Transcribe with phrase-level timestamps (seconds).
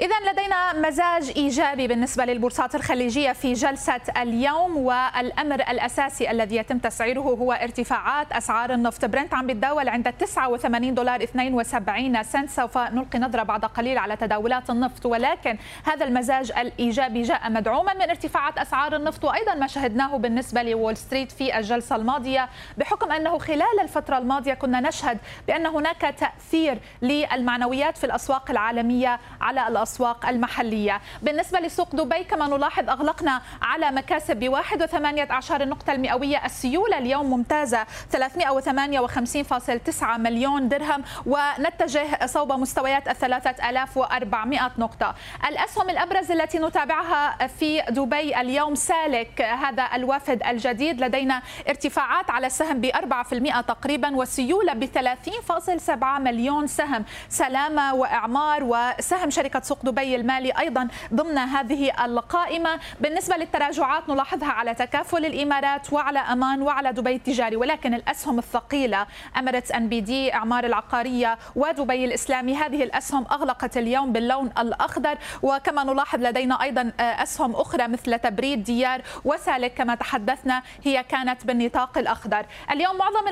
[0.00, 7.20] إذا لدينا مزاج إيجابي بالنسبة للبورصات الخليجية في جلسة اليوم والأمر الأساسي الذي يتم تسعيره
[7.20, 9.04] هو ارتفاعات أسعار النفط.
[9.04, 14.70] برنت عم بتداول عند 89 دولار 72 سنت سوف نلقي نظرة بعد قليل على تداولات
[14.70, 15.06] النفط.
[15.06, 20.96] ولكن هذا المزاج الإيجابي جاء مدعوما من ارتفاعات أسعار النفط وأيضا ما شهدناه بالنسبة لوول
[20.96, 22.48] ستريت في الجلسة الماضية
[22.78, 29.68] بحكم أنه خلال الفترة الماضية كنا نشهد بأن هناك تأثير للمعنويات في الأسواق العالمية على
[29.68, 31.00] الأسواق الأسواق المحلية.
[31.22, 36.98] بالنسبة لسوق دبي كما نلاحظ أغلقنا على مكاسب ب 1.18 النقطة المئوية السيولة.
[36.98, 45.14] اليوم ممتازة 358.9 مليون درهم ونتجه صوب مستويات ال 3400 نقطة.
[45.48, 49.42] الأسهم الأبرز التي نتابعها في دبي اليوم سالك.
[49.42, 51.00] هذا الوافد الجديد.
[51.00, 57.04] لدينا ارتفاعات على السهم ب 4% تقريبا وسيولة ب 30.7 مليون سهم.
[57.28, 62.80] سلامة وإعمار وسهم شركة سوق دبي المالي أيضا ضمن هذه القائمة.
[63.00, 69.06] بالنسبة للتراجعات نلاحظها على تكافل الإمارات وعلى أمان وعلى دبي التجاري ولكن الأسهم الثقيلة
[69.38, 75.18] أميرتس أن بي دي أعمار العقارية ودبي الإسلامي هذه الأسهم أغلقت اليوم باللون الأخضر.
[75.42, 79.74] وكما نلاحظ لدينا أيضا أسهم أخرى مثل تبريد ديار وسالك.
[79.74, 82.46] كما تحدثنا هي كانت بالنطاق الأخضر.
[82.70, 83.24] اليوم معظم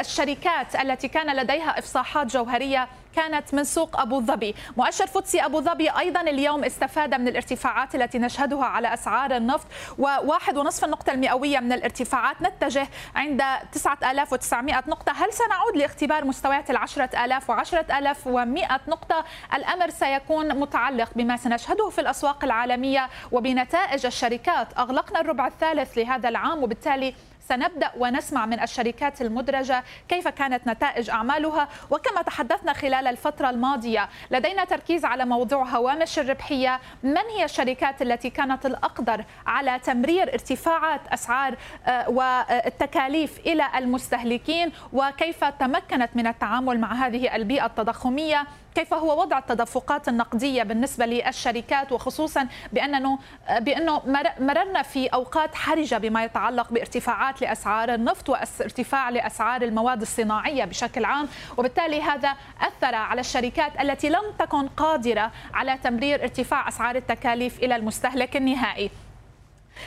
[0.00, 4.54] الشركات التي كان لديها إفصاحات جوهرية كانت من سوق أبو ظبي.
[4.76, 9.66] مؤشر فوتسي أبو ظبي أيضا اليوم استفاد من الارتفاعات التي نشهدها على أسعار النفط
[9.98, 15.12] وواحد ونصف النقطة المئوية من الارتفاعات نتجه عند 9900 نقطة.
[15.12, 22.00] هل سنعود لاختبار مستويات ال 10000 و 10100 نقطة؟ الأمر سيكون متعلق بما سنشهده في
[22.00, 24.78] الأسواق العالمية وبنتائج الشركات.
[24.78, 27.14] أغلقنا الربع الثالث لهذا العام وبالتالي
[27.48, 34.08] سنبدأ ونسمع من الشركات المدرجة كيف كانت نتائج أعمالها وكما تحدثنا خلال الفترة الماضية.
[34.30, 36.80] لدينا تركيز على موضوع هوامش الربحية.
[37.02, 41.56] من هي الشركات التي كانت الأقدر على تمرير ارتفاعات أسعار
[41.86, 48.46] آه، والتكاليف إلى المستهلكين؟ وكيف تمكنت من التعامل مع هذه البيئة التضخمية؟
[48.78, 53.18] كيف هو وضع التدفقات النقدية بالنسبة للشركات وخصوصا بانه
[53.60, 54.02] بأنه
[54.40, 61.28] مررنا في أوقات حرجة بما يتعلق بارتفاعات لأسعار النفط وارتفاع لأسعار المواد الصناعية بشكل عام
[61.56, 67.76] وبالتالي هذا أثر على الشركات التي لم تكن قادرة على تمرير ارتفاع أسعار التكاليف إلى
[67.76, 68.90] المستهلك النهائي.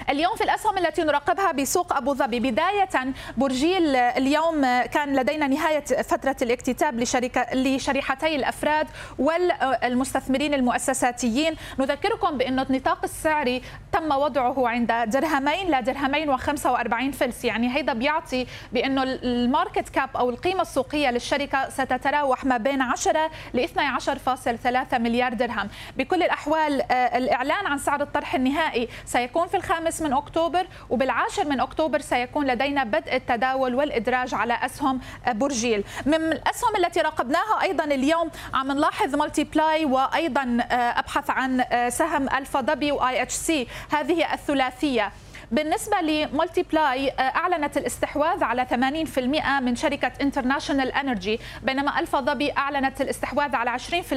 [0.09, 2.39] اليوم في الأسهم التي نراقبها بسوق أبو ظبي.
[2.39, 2.89] بداية
[3.37, 8.87] برجيل اليوم كان لدينا نهاية فترة الاكتتاب لشركة لشريحتي الأفراد
[9.19, 11.55] والمستثمرين المؤسساتيين.
[11.79, 17.45] نذكركم بأن النطاق السعري تم وضعه عند درهمين لا درهمين و45 فلس.
[17.45, 23.31] يعني هيدا بيعطي بأنه ال market cap أو القيمة السوقية للشركة ستتراوح ما بين 10
[23.53, 25.69] ل 12.3 مليار درهم.
[25.97, 31.59] بكل الأحوال الإعلان عن سعر الطرح النهائي سيكون في الخامس الخامس من أكتوبر وبالعاشر من
[31.59, 38.29] أكتوبر سيكون لدينا بدء التداول والإدراج على أسهم برجيل من الأسهم التي راقبناها أيضا اليوم
[38.53, 43.67] عم نلاحظ Multiply وأيضا أبحث عن سهم ألفا ظبي و IHC.
[43.91, 45.11] هذه الثلاثية.
[45.51, 52.51] بالنسبة ل Multiply آه، أعلنت الاستحواذ على 80% من شركة International Energy بينما الفا ظبي
[52.57, 54.13] أعلنت الاستحواذ على 20%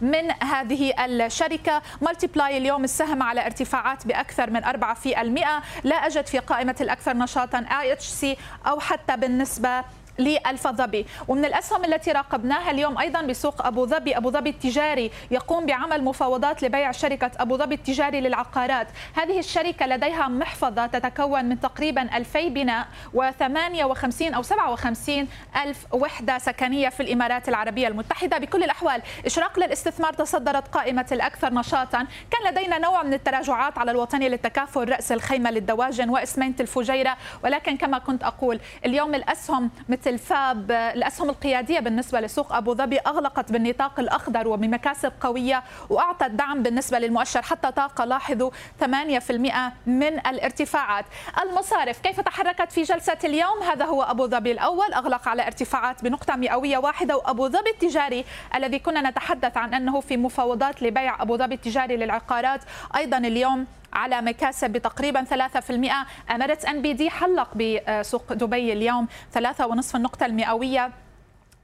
[0.00, 1.82] من هذه الشركة.
[2.00, 8.36] Multiply اليوم السهم على ارتفاعات بأكثر من 4% لا أجد في قائمة الأكثر نشاطا IHC
[8.66, 9.84] أو حتى بالنسبة
[10.18, 16.04] للفظبي ومن الأسهم التي راقبناها اليوم أيضا بسوق أبو ظبي أبو ظبي التجاري يقوم بعمل
[16.04, 18.86] مفاوضات لبيع شركة أبو ظبي التجاري للعقارات.
[19.14, 25.28] هذه الشركة لديها محفظة تتكون من تقريبا 2000 بناء و58 أو 57
[25.64, 28.38] ألف وحدة سكنية في الإمارات العربية المتحدة.
[28.38, 32.06] بكل الأحوال إشراق للاستثمار تصدرت قائمة الأكثر نشاطا.
[32.30, 37.16] كان لدينا نوع من التراجعات على الوطني للتكافل رأس الخيمة للدواجن وإسمينة الفجيرة.
[37.44, 43.52] ولكن كما كنت أقول اليوم الأسهم مثل الفاب الأسهم القيادية بالنسبة لسوق أبو ظبي أغلقت
[43.52, 48.50] بالنطاق الأخضر وبمكاسب قوية وأعطت دعم بالنسبة للمؤشر حتى طاقة لاحظوا
[48.80, 51.04] 8% من الارتفاعات.
[51.42, 56.36] المصارف كيف تحركت في جلسة اليوم؟ هذا هو أبو ظبي الأول أغلق على ارتفاعات بنقطة
[56.36, 58.24] مئوية واحدة وأبو ظبي التجاري
[58.54, 62.60] الذي كنا نتحدث عن أنه في مفاوضات لبيع أبو ظبي التجاري للعقارات.
[62.96, 69.94] أيضا اليوم على مكاسب بتقريبا 3% أمارة أن بي دي حلق بسوق دبي اليوم 3.5
[69.94, 70.92] النقطة المئوية.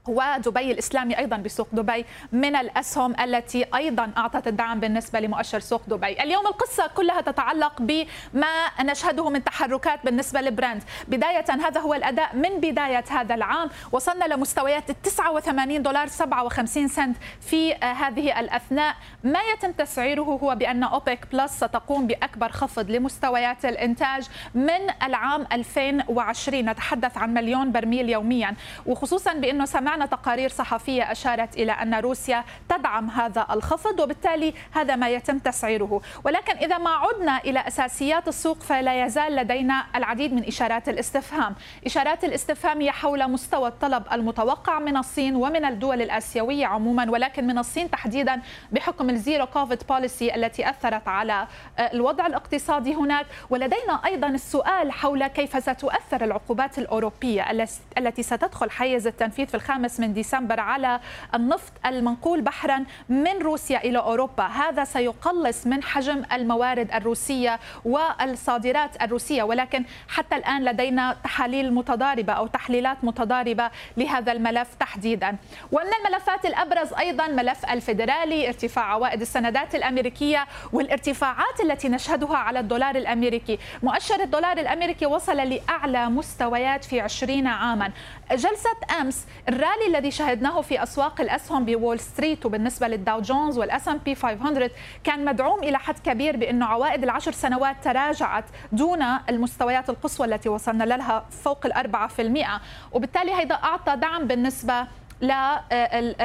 [0.07, 6.23] ودبي الإسلامي أيضا بسوق دبي من الأسهم التي أيضا أعطت الدعم بالنسبة لمؤشر سوق دبي.
[6.23, 8.47] اليوم القصة كلها تتعلق بما
[8.81, 10.83] نشهده من تحركات بالنسبة لبراند.
[11.07, 13.69] بداية هذا هو الأداء من بداية هذا العام.
[13.91, 18.95] وصلنا لمستويات 89 دولار 57 سنت في هذه الأثناء.
[19.23, 26.69] ما يتم تسعيره هو بأن أوبك بلس ستقوم بأكبر خفض لمستويات الإنتاج من العام 2020
[26.69, 28.55] نتحدث عن مليون برميل يوميا.
[28.85, 34.95] وخصوصا بأنه سمعنا سمعنا تقارير صحفية أشارت إلى أن روسيا تدعم هذا الخفض وبالتالي هذا
[34.95, 36.01] ما يتم تسعيره.
[36.23, 41.55] ولكن إذا ما عدنا إلى أساسيات السوق فلا يزال لدينا العديد من إشارات الاستفهام.
[41.85, 47.57] إشارات الاستفهام هي حول مستوى الطلب المتوقع من الصين ومن الدول الآسيوية عموما ولكن من
[47.57, 48.41] الصين تحديدا
[48.71, 51.47] بحكم ال zero COVID policy التي أثرت على
[51.79, 53.25] الوضع الاقتصادي هناك.
[53.49, 57.51] ولدينا أيضا السؤال حول كيف ستؤثر العقوبات الأوروبية
[57.97, 60.99] التي ستدخل حيز التنفيذ في الخامس الخامس من ديسمبر على
[61.35, 64.43] النفط المنقول بحرا من روسيا إلى أوروبا.
[64.43, 72.47] هذا سيقلص من حجم الموارد الروسية والصادرات الروسية ولكن حتى الآن لدينا تحاليل متضاربة أو
[72.47, 75.37] تحليلات متضاربة لهذا الملف تحديدا.
[75.71, 82.95] ومن الملفات الأبرز أيضا ملف الفيدرالي ارتفاع عوائد السندات الأمريكية والارتفاعات التي نشهدها على الدولار
[82.95, 83.59] الأمريكي.
[83.83, 87.91] مؤشر الدولار الأمريكي وصل لأعلى مستويات في 20 عاما.
[88.31, 89.25] جلسة أمس
[89.73, 94.71] الرالي الذي شهدناه في أسواق الأسهم بوول ستريت وبالنسبة للداو جونز وال S&P 500
[95.03, 100.83] كان مدعوم إلى حد كبير بأنه عوائد العشر سنوات تراجعت دون المستويات القصوى التي وصلنا
[100.83, 101.67] لها فوق
[102.07, 102.61] في المئة.
[102.91, 104.87] وبالتالي هذا أعطى دعم بالنسبة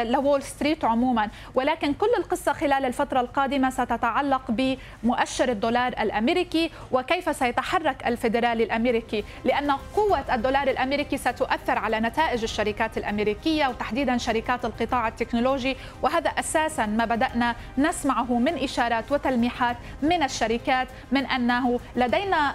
[0.04, 1.28] لوول ستريت عموما.
[1.54, 9.24] ولكن كل القصة خلال الفترة القادمة ستتعلق بمؤشر الدولار الأمريكي وكيف سيتحرك الفيدرالي الأمريكي.
[9.44, 15.76] لأن قوة الدولار الأمريكي ستؤثر على نتائج الشركات الأمريكية وتحديدا شركات القطاع التكنولوجي.
[16.02, 22.54] وهذا أساسا ما بدأنا نسمعه من إشارات وتلميحات من الشركات من أنه لدينا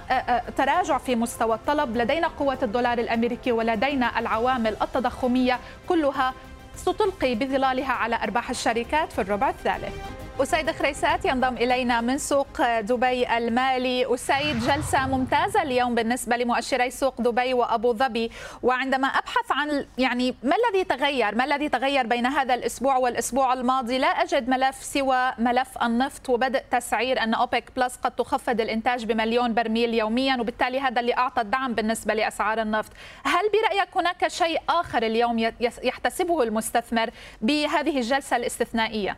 [0.58, 6.33] تراجع في مستوى الطلب لدينا قوة الدولار الأمريكي ولدينا العوامل التضخمية كلها
[6.76, 10.23] ستلقي بظلالها على أرباح الشركات في الربع الثالث.
[10.42, 14.14] أسيد خريسات ينضم إلينا من سوق دبي المالي.
[14.14, 18.32] أسيد جلسة ممتازة اليوم بالنسبة لمؤشري سوق دبي وأبو ظبي.
[18.64, 23.98] وعندما أبحث عن يعني ما الذي تغير؟ ما الذي تغير بين هذا الأسبوع والأسبوع الماضي؟
[23.98, 29.54] لا أجد ملف سوى ملف النفط وبدء تسعير أن أوبك بلس قد تخفض الإنتاج بمليون
[29.54, 32.92] برميل يوميا وبالتالي هذا اللي أعطى الدعم بالنسبة لأسعار النفط.
[33.24, 35.40] هل برأيك هناك شيء آخر اليوم
[35.84, 37.10] يحتسبه المستثمر
[37.42, 39.18] بهذه الجلسة الاستثنائية؟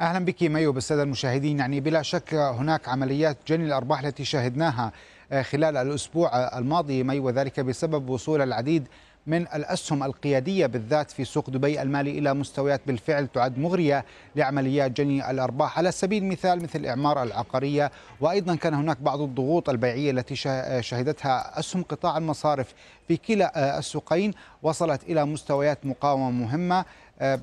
[0.00, 1.58] أهلا بك ميو بالسادة المشاهدين.
[1.58, 4.92] يعني بلا شك هناك عمليات جني الأرباح التي شاهدناها
[5.32, 8.88] آه، خلال الأسبوع الماضي مي وذلك بسبب وصول العديد
[9.26, 14.04] من الأسهم القيادية بالذات في سوق دبي المالي إلى مستويات بالفعل تعد مغرية
[14.36, 15.78] لعمليات جني الأرباح.
[15.78, 20.36] على سبيل المثال مثل إعمار العقارية وأيضا كان هناك بعض الضغوط البيعية التي
[20.80, 22.74] شهدتها أسهم قطاع المصارف
[23.08, 24.32] في كلا السوقين
[24.62, 26.78] وصلت إلى مستويات مقاومة مهمة.
[26.78, 26.84] آه،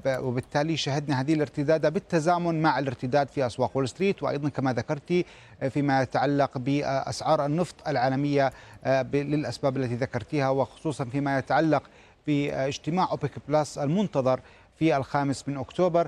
[0.07, 5.25] وبالتالي شهدنا هذه الارتداد بالتزامن مع الارتداد في أسواق وول ستريت وأيضا كما ذكرتي
[5.61, 8.51] آه، فيما يتعلق بأسعار النفط العالمية
[8.83, 11.83] آه، للأسباب التي ذكرتيها وخصوصا فيما يتعلق
[12.27, 14.39] باجتماع أوبك بلس المنتظر
[14.79, 16.07] في الخامس من أكتوبر.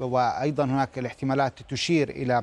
[0.00, 2.42] وأيضا هناك الاحتمالات تشير إلى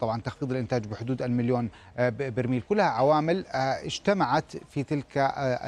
[0.00, 1.68] طبعا تخفيض الإنتاج بحدود المليون
[1.98, 2.62] برميل.
[2.68, 3.44] كلها عوامل
[3.84, 5.18] اجتمعت في تلك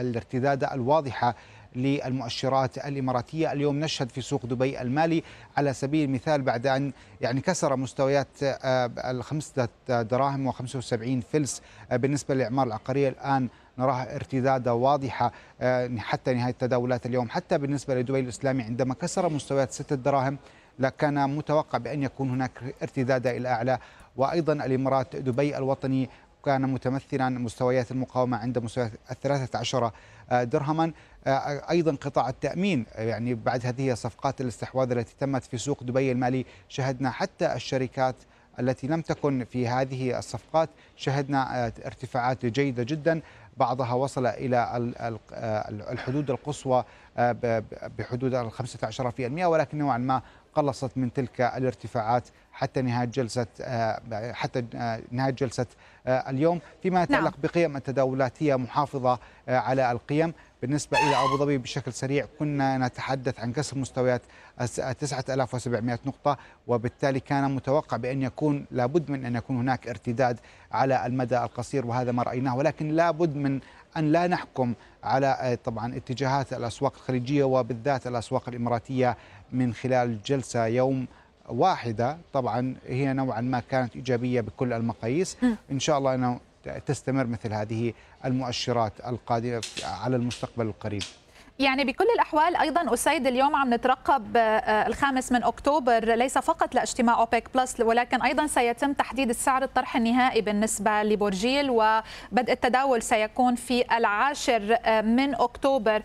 [0.01, 1.35] الارتداد الواضحة
[1.77, 3.53] للمؤشرات الإماراتية.
[3.53, 5.23] اليوم نشهد في سوق دبي المالي
[5.57, 12.35] على سبيل المثال بعد أن يعني كسر مستويات آه، الخمسة دراهم و75 فلس آه، بالنسبة
[12.35, 13.09] للإعمار العقارية.
[13.09, 17.31] الآن نراها ارتدادا واضحة آه، حتى نهاية التداولات اليوم.
[17.31, 20.39] حتى بالنسبة لدبي الإسلامي عندما كسر مستويات ستة دراهم
[20.79, 23.79] لكان متوقع بأن يكون هناك ارتداد إلى أعلى.
[24.17, 26.11] وأيضا الإمارات دبي الوطني
[26.45, 29.91] كان متمثلا مستويات المقاومة عند مستويات الثلاثة عشر
[30.33, 30.93] درهما.
[31.71, 37.11] أيضا قطاع التأمين يعني بعد هذه الصفقات الاستحواذ التي تمت في سوق دبي المالي شهدنا
[37.11, 38.17] حتى الشركات
[38.61, 43.21] التي لم تكن في هذه الصفقات شهدنا ارتفاعات جيدة جدا
[43.57, 44.91] بعضها وصل إلى
[45.91, 46.85] الحدود القصوى
[47.99, 50.23] بحدود ال 15% ولكن نوعا ما
[50.55, 53.47] قلصت من تلك الارتفاعات حتى نهاية جلسة
[54.33, 54.65] حتى
[55.11, 55.67] نهاية جلسة
[56.07, 57.41] اليوم فيما يتعلق نعم.
[57.43, 60.33] بقيم التداولات هي محافظه على القيم
[60.63, 64.23] بالنسبة إلى أبو ظبي بشكل سريع كنا نتحدث عن كسر مستويات
[64.99, 70.39] 9700 نقطة وبالتالي كان متوقع بأن يكون لابد من أن يكون هناك ارتداد
[70.73, 72.57] على المدى القصير وهذا ما رأيناه.
[72.57, 73.61] ولكن لابد من
[73.97, 74.75] أن لا نحكم
[75.05, 79.17] على طبعا اتجاهات الأسواق الخليجية وبالذات الأسواق الإماراتية
[79.53, 81.07] من خلال جلسة يوم
[81.49, 82.19] واحدة.
[82.33, 85.37] طبعا هي نوعا ما كانت إيجابية بكل المقاييس.
[85.71, 86.41] إن شاء الله أنه
[86.87, 87.93] تستمر مثل هذه
[88.25, 91.03] المؤشرات القادمة على المستقبل القريب.
[91.61, 97.21] يعني بكل الأحوال أيضا أسيد اليوم عم نترقب آه، الخامس من أكتوبر ليس فقط لاجتماع
[97.21, 103.97] أوبيك بلس ولكن أيضا سيتم تحديد السعر الطرح النهائي بالنسبة لبورجيل وبدء التداول سيكون في
[103.97, 106.03] العاشر آه، من أكتوبر.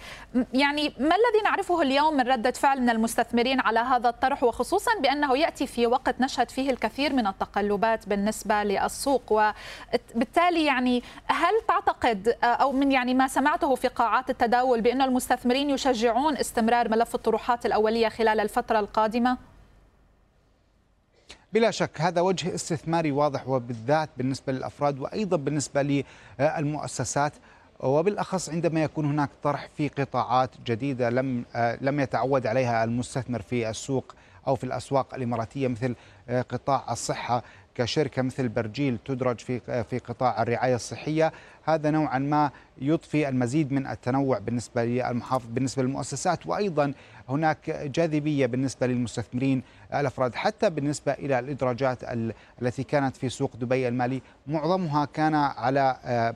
[0.53, 5.37] يعني ما الذي نعرفه اليوم من ردة فعل من المستثمرين على هذا الطرح وخصوصا بأنه
[5.37, 12.45] يأتي في وقت نشهد فيه الكثير من التقلبات بالنسبة للسوق؟ وبالتالي يعني هل تعتقد آه،
[12.45, 17.65] أو من يعني ما سمعته في قاعات التداول بأن المستثمرين المستثمرين يشجعون استمرار ملف الطروحات
[17.65, 19.37] الأولية خلال الفترة القادمة؟
[21.53, 26.03] بلا شك هذا وجه استثماري واضح وبالذات بالنسبة للأفراد وأيضا بالنسبة
[26.39, 27.33] للمؤسسات
[27.79, 31.45] وبالأخص عندما يكون هناك طرح في قطاعات جديدة لم
[31.81, 34.15] لم يتعود عليها المستثمر في السوق
[34.47, 35.95] أو في الأسواق الإماراتية مثل
[36.49, 37.43] قطاع الصحة
[37.75, 41.33] كشركة مثل برجيل تدرج في في قطاع الرعاية الصحية.
[41.65, 42.51] هذا نوعا ما
[42.81, 46.47] يضفي المزيد من التنوع بالنسبة للمحافظ بالنسبة للمؤسسات.
[46.47, 46.93] وأيضا
[47.29, 49.63] هناك جاذبية بالنسبة للمستثمرين
[49.93, 51.99] الأفراد حتى بالنسبة إلى الإدراجات
[52.61, 54.21] التي كانت في سوق دبي المالي.
[54.47, 56.35] معظمها كان على آه،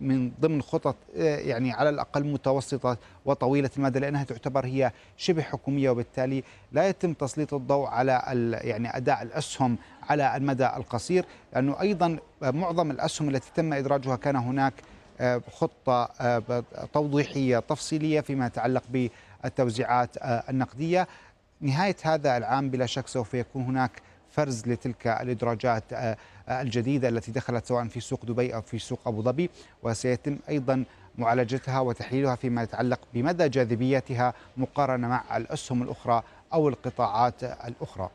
[0.00, 5.90] من ضمن خطط آه، يعني على الأقل متوسطة وطويلة المدى لأنها تعتبر هي شبه حكومية
[5.90, 8.22] وبالتالي لا يتم تسليط الضوء على
[8.64, 9.78] يعني أداء الأسهم
[10.10, 14.74] على المدى القصير لأنه أيضا معظم الأسهم التي تم إدراجها كان هناك
[15.20, 16.04] آه، خطة
[16.92, 21.08] توضيحية تفصيلية فيما يتعلق بالتوزيعات النقدية.
[21.60, 26.16] نهاية هذا العام بلا شك سوف يكون هناك فرز لتلك الإدراجات آه،
[26.48, 29.50] آه، الجديدة التي دخلت سواء في سوق دبي أو في سوق أبو ظبي.
[29.82, 30.84] وسيتم أيضا
[31.18, 38.10] معالجتها وتحليلها فيما يتعلق بمدى جاذبيتها مقارنة مع الأسهم الأخرى أو القطاعات الأخرى.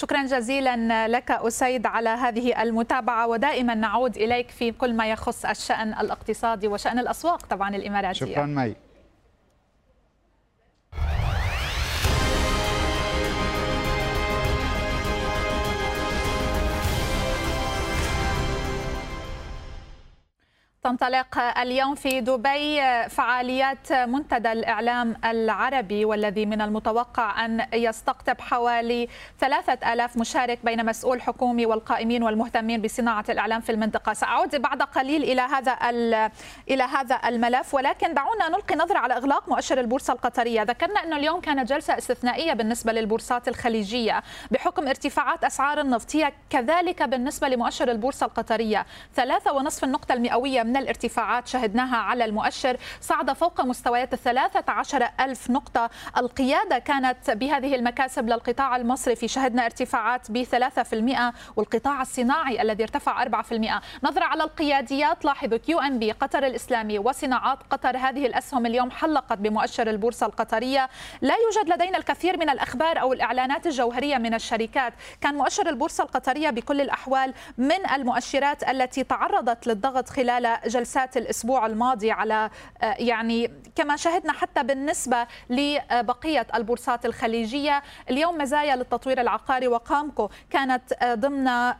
[0.00, 5.92] شكرا جزيلا لك أسيد على هذه المتابعة ودائما نعود إليك في كل ما يخص الشأن
[5.92, 8.26] الاقتصادي وشأن الأسواق طبعا الإماراتية.
[8.26, 8.74] شكرا مي.
[20.88, 29.08] تنطلق اليوم في دبي فعاليات منتدى الإعلام العربي والذي من المتوقع أن يستقطب حوالي
[29.40, 34.12] ثلاثة ألاف مشارك بين مسؤول حكومي والقائمين والمهتمين بصناعة الإعلام في المنطقة.
[34.12, 35.72] سأعود بعد قليل إلى هذا
[36.70, 40.62] إلى هذا الملف ولكن دعونا نلقي نظرة على إغلاق مؤشر البورصة القطرية.
[40.62, 44.22] ذكرنا أنه اليوم كانت جلسة استثنائية بالنسبة للبورصات الخليجية.
[44.50, 48.86] بحكم ارتفاعات أسعار النفط هي كذلك بالنسبة لمؤشر البورصة القطرية.
[49.14, 55.50] ثلاثة ونصف النقطة المئوية من الارتفاعات شهدناها على المؤشر صعد فوق مستويات الثلاثة عشر ألف
[55.50, 55.90] نقطة.
[56.16, 60.26] القيادة كانت بهذه المكاسب للقطاع المصرفي شهدنا ارتفاعات
[60.82, 63.82] في المئة والقطاع الصناعي الذي ارتفع أربعة في المئة.
[64.02, 67.96] نظرة على القياديات لاحظوا QNB قطر الإسلامي وصناعات قطر.
[67.96, 70.88] هذه الأسهم اليوم حلقت بمؤشر البورصة القطرية.
[71.20, 74.92] لا يوجد لدينا الكثير من الأخبار أو الإعلانات الجوهرية من الشركات.
[75.20, 82.10] كان مؤشر البورصة القطرية بكل الأحوال من المؤشرات التي تعرضت للضغط خلال جلسات الأسبوع الماضي
[82.10, 82.50] على
[82.82, 90.92] آه، يعني كما شهدنا حتى بالنسبة لبقية البورصات الخليجية اليوم مزايا للتطوير العقاري وقامكو كانت
[90.92, 91.72] آه، ضمن آه،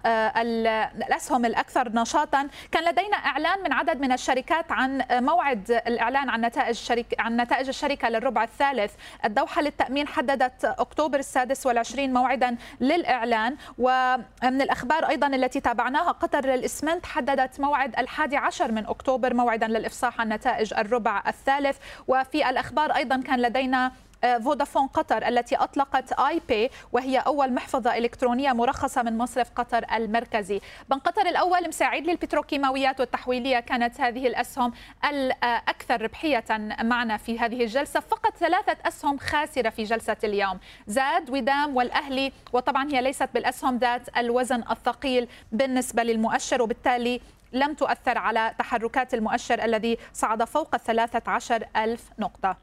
[1.07, 2.49] الأسهم الأكثر نشاطا.
[2.73, 7.69] كان لدينا إعلان من عدد من الشركات عن موعد الإعلان عن نتائج شركه عن نتائج
[7.69, 8.93] الشركة للربع الثالث.
[9.25, 13.57] الدوحة للتأمين حددت أكتوبر السادس والعشرين موعدا للإعلان.
[13.79, 20.21] ومن الأخبار أيضا التي تابعناها قطر للإسمنت حددت موعد الحادي عشر من أكتوبر موعدا للإفصاح
[20.21, 21.77] عن نتائج الربع الثالث.
[22.09, 23.93] وفي الأخبار أيضا كان لدينا
[24.25, 29.85] آه، فودافون قطر التي أطلقت آي بي وهي أول محفظة إلكترونية مرخصة من مصرف قطر
[29.95, 30.61] المركزي.
[30.91, 34.73] بنك قطر الأول مساعد للبتروكيماويات والتحويلية كانت هذه الأسهم
[35.05, 36.45] الأكثر ربحية
[36.83, 38.01] معنا في هذه الجلسة.
[38.01, 40.59] فقط ثلاثة أسهم خاسرة في جلسة اليوم.
[40.87, 47.21] زاد ودام والأهلي وطبعا هي ليست بالأسهم ذات الوزن الثقيل بالنسبة للمؤشر وبالتالي
[47.53, 52.57] لم تؤثر على تحركات المؤشر الذي صعد فوق الثلاثة عشر ألف نقطة.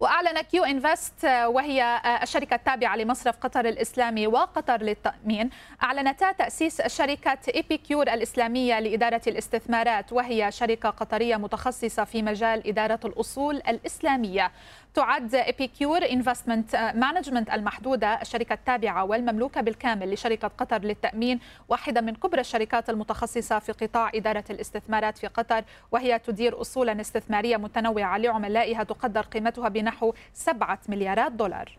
[0.00, 5.50] وأعلن كيو إنفست وهي الشركة التابعة لمصرف قطر الإسلامي وقطر للتأمين
[5.82, 13.56] أعلنتا تأسيس شركة Epicure الإسلامية لإدارة الاستثمارات وهي شركة قطرية متخصصة في مجال إدارة الأصول
[13.56, 14.52] الإسلامية.
[14.94, 22.40] تعد Epicure Investment Management المحدودة الشركة التابعة والمملوكة بالكامل لشركة قطر للتأمين واحدة من كبرى
[22.40, 29.22] الشركات المتخصصة في قطاع إدارة الاستثمارات في قطر وهي تدير أصولا استثمارية متنوعة لعملائها تقدر
[29.22, 31.78] قيمتها بنحو 7 مليارات دولار.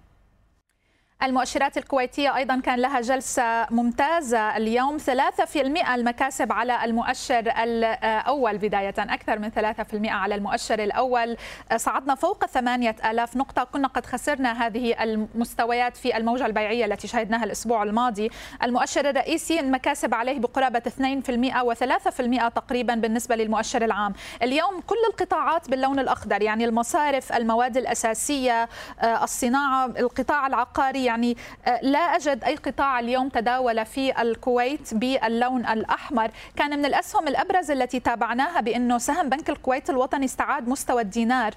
[1.24, 4.98] المؤشرات الكويتية أيضا كان لها جلسة ممتازة اليوم.
[4.98, 11.38] 3% المكاسب على المؤشر الأول بداية أكثر من 3% على المؤشر الأول.
[11.76, 13.64] صعدنا فوق 8000 نقطة.
[13.64, 18.30] كنا قد خسرنا هذه المستويات في الموجة البيعية التي شهدناها الأسبوع الماضي.
[18.64, 24.14] المؤشر الرئيسي المكاسب عليه بقرابة 2% و3% تقريبا بالنسبة للمؤشر العام.
[24.44, 28.70] اليوم كل القطاعات باللون الأخضر يعني المصارف المواد الأساسية
[29.04, 31.38] الصناعة القطاع العقاري يعني
[31.68, 36.32] آه، لا أجد أي قطاع اليوم تداول في الكويت باللون الأحمر.
[36.56, 41.54] كان من الأسهم الأبرز التي تابعناها بأنه سهم بنك الكويت الوطني استعاد مستوى الدينار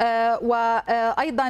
[0.00, 1.48] آه، وأيضا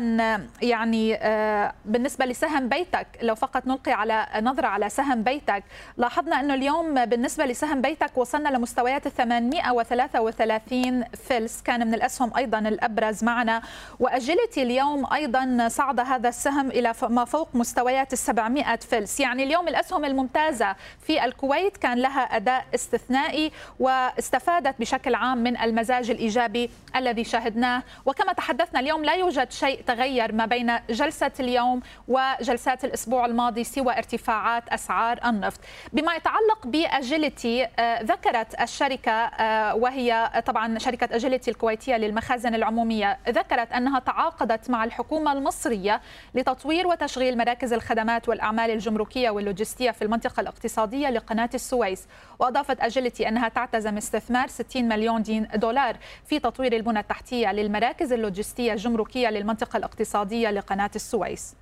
[0.62, 5.65] يعني آه، بالنسبة لسهم بيتك لو فقط نلقي على نظرة على سهم بيتك
[5.97, 11.62] لاحظنا أنه اليوم بالنسبة لسهم بيتك وصلنا لمستويات 833 فلس.
[11.62, 13.62] كان من الأسهم أيضا الأبرز معنا
[14.00, 19.21] وأجلتي اليوم أيضا صعد هذا السهم إلى ما فوق فوق مستويات ال 700 فلس.
[19.21, 20.76] يعني اليوم الأسهم الممتازة
[21.07, 28.33] في الكويت كان لها أداء استثنائي واستفادت بشكل عام من المزاج الإيجابي الذي شاهدناه وكما
[28.33, 34.69] تحدثنا اليوم لا يوجد شيء تغير ما بين جلسة اليوم وجلسات الأسبوع الماضي سوى ارتفاعات
[34.69, 35.61] أسعار النفط.
[35.93, 43.73] بما يتعلق بأجيلتي آه، ذكرت الشركة آه، وهي طبعا شركة أجيلتي الكويتية للمخازن العمومية ذكرت
[43.73, 46.00] أنها تعاقدت مع الحكومة المصرية
[46.35, 52.06] لتطوير وتشغيل مراكز الخدمات والأعمال الجمركية واللوجستية في المنطقة الاقتصادية لقناة السويس.
[52.38, 55.23] وأضافت أجلتي أنها تعتزم استثمار 60 مليون
[55.54, 61.54] دولار في تطوير البنى التحتية للمراكز اللوجستية الجمركية للمنطقة الاقتصادية لقناة السويس.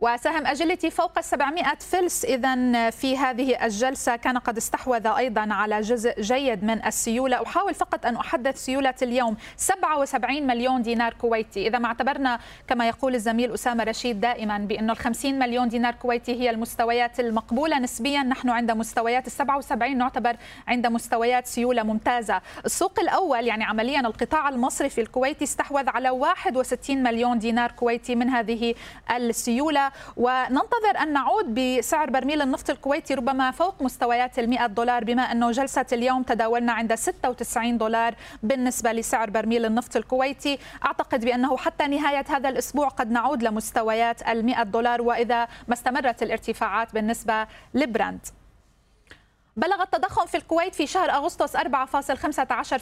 [0.00, 2.24] وسهم أجلتي فوق 700 فلس.
[2.24, 7.42] إذا في هذه الجلسة كان قد استحوذ أيضا على جزء جيد من السيولة.
[7.42, 9.36] أحاول فقط أن أحدث سيولة اليوم.
[9.56, 11.66] 77 مليون دينار كويتي.
[11.66, 12.38] إذا ما اعتبرنا
[12.68, 17.78] كما يقول الزميل أسامة رشيد دائما بأنه ال 50 مليون دينار كويتي هي المستويات المقبولة
[17.78, 18.22] نسبيا.
[18.22, 20.36] نحن عند مستويات ال 77 نعتبر
[20.68, 22.40] عند مستويات سيولة ممتازة.
[22.64, 28.74] السوق الأول يعني عمليا القطاع المصرفي الكويتي استحوذ على 61 مليون دينار كويتي من هذه
[29.10, 29.87] السيولة.
[30.16, 35.50] وننتظر أن نعود بسعر برميل النفط الكويتي ربما فوق مستويات ال 100 دولار بما أنه
[35.50, 40.58] جلسة اليوم تداولنا عند 96 دولار بالنسبة لسعر برميل النفط الكويتي.
[40.84, 46.22] أعتقد بأنه حتى نهاية هذا الأسبوع قد نعود لمستويات ال 100 دولار وإذا ما استمرت
[46.22, 48.37] الارتفاعات بالنسبة لبراند.
[49.58, 51.60] بلغ التضخم في الكويت في شهر أغسطس 4.15%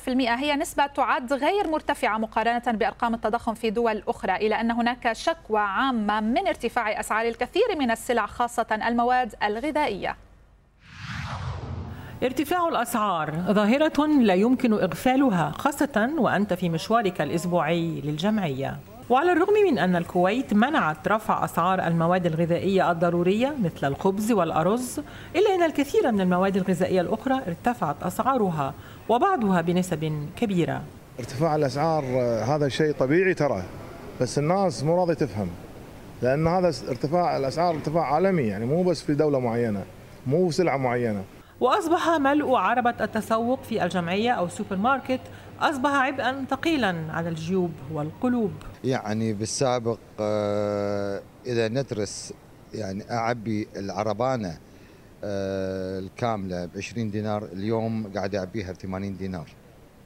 [0.09, 5.61] هي نسبة تعد غير مرتفعة مقارنة بأرقام التضخم في دول أخرى إلى أن هناك شكوى
[5.61, 10.17] عامة من ارتفاع أسعار الكثير من السلع خاصة المواد الغذائية.
[12.23, 18.79] ارتفاع الأسعار ظاهرة لا يمكن إغفالها خاصة وأنت في مشوارك الأسبوعي للجمعية.
[19.11, 25.01] وعلى الرغم من أن الكويت منعت رفع أسعار المواد الغذائية الضرورية مثل الخبز والأرز
[25.37, 28.75] إلا أن الكثير من المواد الغذائية الأخرى ارتفعت أسعارها
[29.09, 30.83] وبعضها بنسب كبيرة.
[31.19, 32.05] ارتفاع الأسعار
[32.45, 33.63] هذا شيء طبيعي ترى
[34.21, 35.49] بس الناس مو راضية تفهم
[36.23, 39.85] لأن هذا ارتفاع الأسعار ارتفاع عالمي يعني مو بس في دولة معينة
[40.27, 41.25] مو سلعة معينة.
[41.61, 45.21] وأصبح ملء عربة التسوق في الجمعية أو السوبر ماركت
[45.61, 48.53] أصبح عبئا ثقيلا على الجيوب والقلوب.
[48.85, 52.33] يعني بالسابق آه، إذا ندرس
[52.75, 54.59] يعني أعبي العربانة
[55.25, 59.47] آه، الكاملة ب 20 دينار اليوم قاعد أعبيها ب 80 دينار.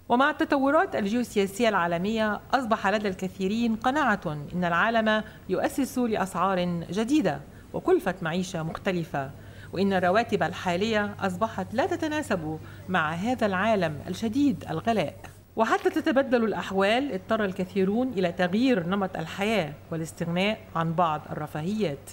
[0.08, 7.40] ومع التطورات الجيوسياسية العالمية أصبح لدى الكثيرين قناعة أن العالم يؤسس لأسعار جديدة
[7.72, 9.30] وكلفة معيشة مختلفة
[9.72, 12.58] وإن الرواتب الحالية أصبحت لا تتناسب
[12.88, 15.14] مع هذا العالم الشديد الغلاء.
[15.56, 22.10] وحتى تتبدل الأحوال اضطر الكثيرون إلى تغيير نمط الحياة والاستغناء عن بعض الرفاهيات.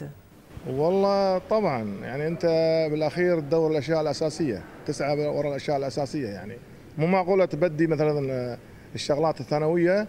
[0.67, 2.45] والله طبعا يعني أنت
[2.91, 6.57] بالأخير تدور الأشياء الأساسية تسعى وراء الأشياء الأساسية يعني.
[6.97, 8.57] مو معقولة تبدي مثلا
[8.95, 10.07] الشغلات الثانوية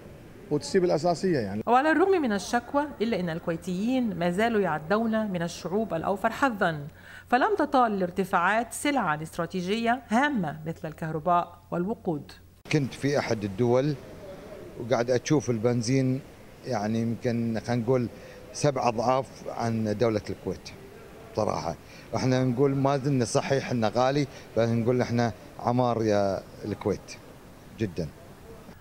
[0.51, 1.63] وتسيب الأساسية يعني.
[1.67, 6.87] وعلى الرغم من الشكوى إلا أن الكويتيين ما زالوا يعدون من الشعوب الأوفر حظا.
[7.29, 12.33] فلم تطال الارتفاعات سلعة استراتيجية هامة مثل الكهرباء والوقود.
[12.73, 13.95] كنت في أحد الدول
[14.81, 16.21] وقاعد أشوف البنزين
[16.67, 18.09] يعني يمكن خلينا نقول
[18.53, 20.71] سبع أضعاف عن دولة الكويت
[21.37, 21.75] صراحة
[22.17, 24.27] إحنا نقول ما زلنا صحيح إنه غالي
[24.57, 27.17] بس نقول إحنا عمار يا الكويت
[27.79, 28.09] جدا.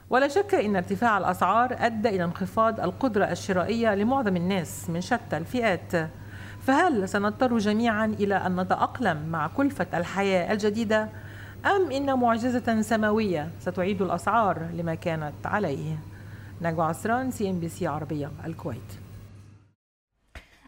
[0.10, 6.10] ولا شك إن ارتفاع الأسعار أدى إلى انخفاض القدرة الشرائية لمعظم الناس من شتى الفئات.
[6.68, 11.10] فهل سنضطر جميعا إلى أن نتأقلم مع كلفة الحياة الجديدة؟
[11.68, 15.98] أم إن معجزة سماوية ستعيد الأسعار لما كانت عليه؟
[16.62, 19.07] نجوى عسران CNBC عربية الكويت.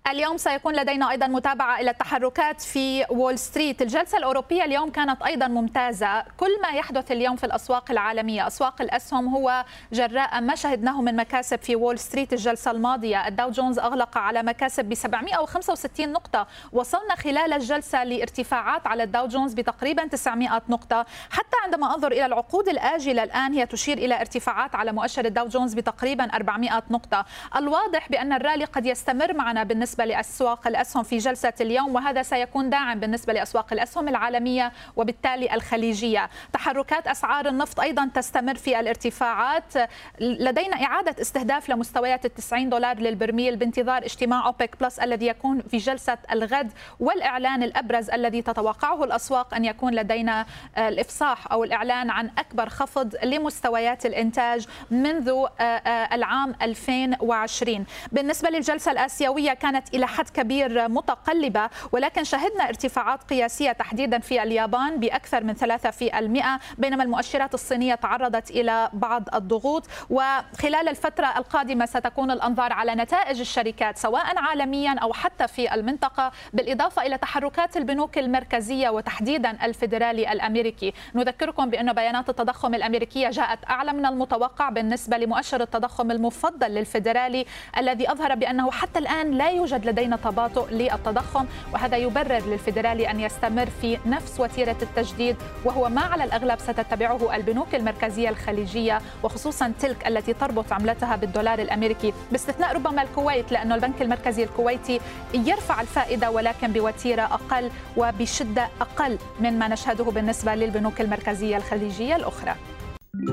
[0.08, 5.48] اليوم سيكون لدينا أيضا متابعة إلى التحركات في وول ستريت، الجلسة الأوروبية اليوم كانت أيضا
[5.48, 11.16] ممتازة، كل ما يحدث اليوم في الأسواق العالمية، أسواق الأسهم هو جراء ما شهدناه من
[11.16, 17.16] مكاسب في وول ستريت الجلسة الماضية، الداو جونز أغلق على مكاسب ب 765 نقطة، وصلنا
[17.16, 23.24] خلال الجلسة لارتفاعات على الداو جونز بتقريبا 900 نقطة، حتى عندما أنظر إلى العقود الآجلة
[23.24, 28.66] الآن هي تشير إلى ارتفاعات على مؤشر الداو جونز بتقريبا 400 نقطة، الواضح بأن الرالي
[28.66, 33.74] قد يستمر معنا بالنسبة بالنسبة لأسواق الأسهم في جلسة اليوم وهذا سيكون داعم بالنسبة لأسواق
[33.74, 36.30] الأسهم العالمية وبالتالي الخليجية.
[36.54, 39.74] تحركات أسعار النفط أيضا تستمر في الارتفاعات.
[40.20, 46.18] لدينا إعادة استهداف لمستويات التسعين دولار للبرميل بانتظار اجتماع أوبك بلس الذي يكون في جلسة
[46.32, 50.46] الغد والإعلان الأبرز الذي تتوقعه الأسواق أن يكون لدينا
[50.78, 58.92] الإفصاح أو الإعلان عن أكبر خفض لمستويات الإنتاج منذ آه، آه، العام 2020 بالنسبة للجلسة
[58.92, 65.54] الآسيوية كانت إلى حد كبير متقلبة ولكن شهدنا ارتفاعات قياسية تحديدا في اليابان بأكثر من
[65.56, 69.88] 3% بينما المؤشرات الصينية تعرضت إلى بعض الضغوط.
[70.10, 77.02] وخلال الفترة القادمة ستكون الأنظار على نتائج الشركات سواء عالميا أو حتى في المنطقة بالإضافة
[77.02, 80.94] إلى تحركات البنوك المركزية وتحديدا الفيدرالي الأمريكي.
[81.16, 87.46] نذكركم بأن بيانات التضخم الأمريكية جاءت أعلى من المتوقع بالنسبة لمؤشر التضخم المفضل للفيدرالي
[87.78, 93.20] الذي أظهر بأنه حتى الآن لا يوجد يوجد لدينا تباطؤ للتضخم وهذا يبرر للفيدرالي أن
[93.20, 100.08] يستمر في نفس وتيرة التجديد وهو ما على الأغلب ستتبعه البنوك المركزية الخليجية وخصوصا تلك
[100.08, 102.14] التي تربط عملتها بالدولار الأمريكي.
[102.32, 105.00] باستثناء ربما الكويت لأنه البنك المركزي الكويتي
[105.34, 112.56] يرفع الفائدة ولكن بوتيرة أقل وبشدة أقل من ما نشهده بالنسبة للبنوك المركزية الخليجية الأخرى.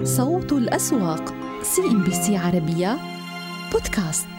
[0.03, 2.96] صوت الأسواق CNBC عربية
[3.72, 4.36] بودكاست.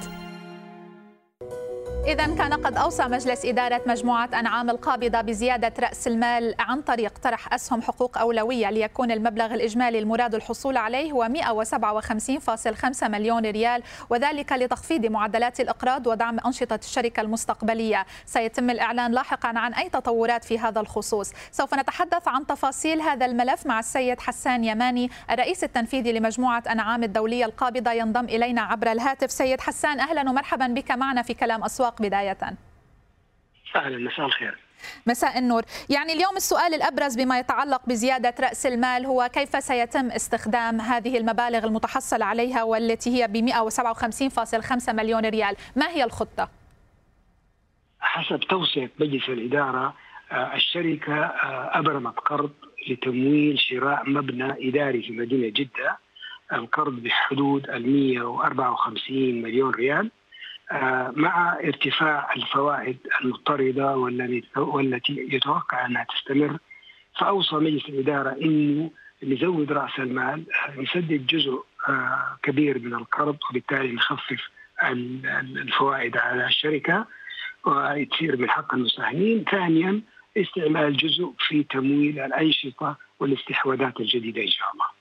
[2.08, 7.54] إذا كان قد أوصى مجلس إدارة مجموعة أنعام القابضة بزيادة رأس المال عن طريق طرح
[7.54, 15.06] أسهم حقوق أولوية ليكون المبلغ الإجمالي المراد الحصول عليه هو 157.5 مليون ريال وذلك لتخفيض
[15.06, 18.06] معدلات الإقراض ودعم أنشطة الشركة المستقبلية.
[18.26, 21.32] سيتم الإعلان لاحقا عن أي تطورات في هذا الخصوص.
[21.52, 27.46] سوف نتحدث عن تفاصيل هذا الملف مع السيد حسان يماني الرئيس التنفيذي لمجموعة أنعام الدولية
[27.46, 29.32] القابضة ينضم إلينا عبر الهاتف.
[29.32, 32.38] سيد حسان أهلا ومرحبا بك معنا في كلام أسواق بداية.
[33.76, 34.58] أهلا مساء الخير.
[35.08, 35.64] مساء النور.
[35.90, 41.66] يعني اليوم السؤال الأبرز بما يتعلق بزيادة رأس المال هو كيف سيتم استخدام هذه المبالغ
[41.66, 46.50] المتحصل عليها والتي هي ب 157.5 مليون ريال؟ ما هي الخطة؟
[48.00, 49.94] حسب توصية مجلس الإدارة
[50.32, 52.52] آه، الشركة آه، أبرمت قرض
[52.90, 55.98] لتمويل شراء مبنى إداري في مدينة جدة.
[56.54, 60.12] القرض بحدود ال 154 مليون ريال.
[61.15, 63.97] مع ارتفاع الفوائد المضطردة
[64.56, 66.58] والتي يتوقع أنها تستمر
[67.19, 68.91] فأوصى مجلس الإدارة أنه
[69.23, 74.49] نزود رأس المال آه، نسدد جزء آه، كبير من القرض وبالتالي نخفف
[74.84, 77.06] الفوائد على الشركة
[77.65, 80.01] وتصير من حق المساهمين ثانيا
[80.38, 84.97] استعمال جزء في تمويل الأنشطة والاستحواذات الجديدة إن شاء الله.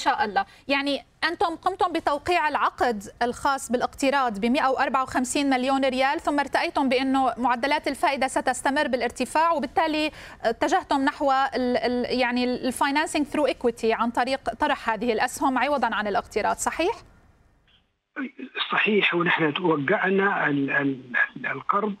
[0.00, 0.44] شاء الله.
[0.68, 7.88] يعني أنتم قمتم بتوقيع العقد الخاص بالاقتراض ب 154 مليون ريال ثم ارتأيتم بأنه معدلات
[7.88, 10.10] الفائدة ستستمر بالارتفاع وبالتالي
[10.44, 16.06] اتجهتم نحو ال يعني ال financing through equity عن طريق طرح هذه الأسهم عوضا عن
[16.06, 16.94] الاقتراض صحيح؟
[18.72, 20.46] صحيح ونحن وقعنا
[21.36, 21.94] القرض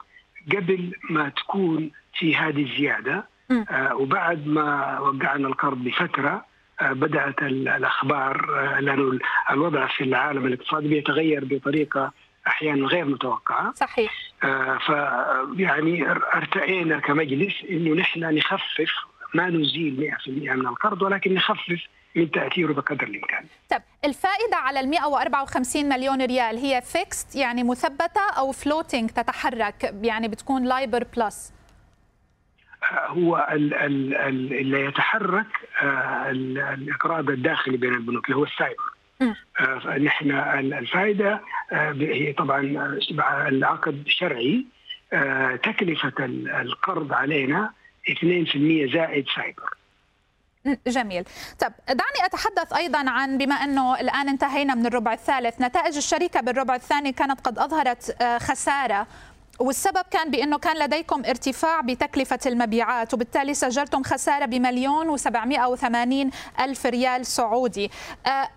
[0.52, 3.24] قبل ما تكون في هذه الزيادة.
[3.70, 6.49] آه وبعد ما وقعنا القرض بفترة
[6.82, 8.46] بدأت الأخبار
[8.80, 9.18] لأنه
[9.50, 12.12] الوضع في العالم الاقتصادي بيتغير بطريقة
[12.46, 14.12] أحيانا غير متوقعة صحيح
[14.44, 14.88] آه، ف
[15.60, 18.92] يعني ارتئينا كمجلس إنه نحن نخفف
[19.34, 23.44] ما نزيل 100% من القرض ولكن نخفف من تأثيره بقدر الإمكان.
[23.70, 30.28] طيب الفائدة على ال 154 مليون ريال هي fixed يعني مثبتة أو floating تتحرك يعني
[30.28, 31.52] بتكون LIBOR plus؟
[32.92, 35.46] هو اللي يتحرك
[35.82, 38.90] آه، الاقراض الداخلي بين البنوك اللي هو ال SAIBOR.
[40.04, 40.30] نحن
[40.72, 41.40] الفائدة
[42.00, 42.60] هي طبعا
[43.48, 44.66] العقد شرعي
[45.62, 46.12] تكلفة
[46.60, 47.70] القرض علينا
[48.08, 49.74] 2% زائد سايبر.
[50.86, 51.24] جميل.
[51.60, 56.74] طب دعني أتحدث أيضا عن بما أنه الآن انتهينا من الربع الثالث نتائج الشركة بالربع
[56.74, 59.06] الثاني كانت قد أظهرت خسارة.
[59.60, 66.86] والسبب كان بأنه كان لديكم ارتفاع بتكلفة المبيعات وبالتالي سجلتم خسارة بمليون وسبعمائة وثمانين ألف
[66.86, 67.90] ريال سعودي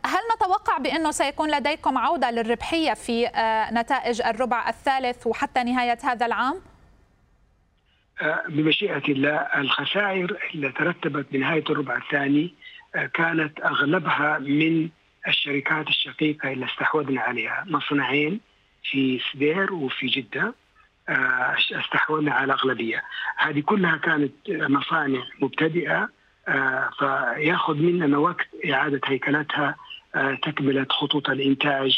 [0.06, 3.26] هل نتوقع بأنه سيكون لديكم عودة للربحية في
[3.74, 6.62] نتائج الربع الثالث وحتى نهاية هذا العام؟
[8.50, 12.54] بمشيئة الله الخسائر اللي ترتبت بنهاية الربع الثاني
[13.14, 14.90] كانت أغلبها من
[15.28, 18.40] الشركات الشقيقة اللي استحوذنا عليها مصنعين
[18.92, 20.54] في سدير وفي جدة
[21.72, 23.04] استحوذنا على أغلبية
[23.38, 26.10] هذه كلها كانت مصانع مبتدئة
[27.00, 29.76] فياخذ مننا وقت إعادة هيكلتها
[30.42, 31.96] تكملة خطوط الإنتاج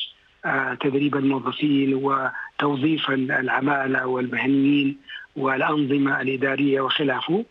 [0.79, 4.97] تدريب الموظفين وتوظيف العمالة والمهنيين
[5.35, 7.45] والأنظمة الإدارية وخلافه.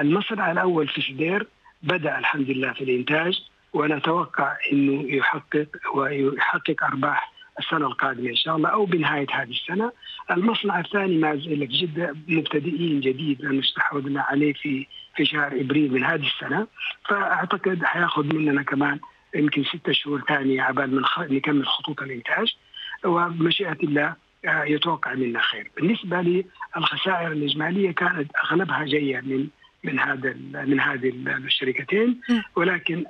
[0.00, 1.46] المصنع الأول في سدير
[1.82, 3.40] بدأ الحمد لله في الإنتاج
[3.72, 9.92] ونتوقع أنه يحقق ويحقق أرباح السنة القادمة إن شاء الله أو بنهاية هذه السنة.
[10.30, 14.86] المصنع الثاني ما زال في جدة مبتدئين جديد لأنه استحوذنا عليه في
[15.16, 16.66] في شهر إبريل من هذه السنة.
[17.08, 19.00] فأعتقد حياخذ مننا كمان
[19.34, 22.56] يمكن ستة شهور ثانية عبال من نكمل خطوط الإنتاج.
[23.04, 25.70] وبمشيئة الله يتوقع منا خير.
[25.76, 26.44] بالنسبة
[26.76, 29.46] للخسائر الإجمالية كانت أغلبها جاية من
[29.84, 32.20] من هذا من هذه الشركتين.
[32.56, 33.04] ولكن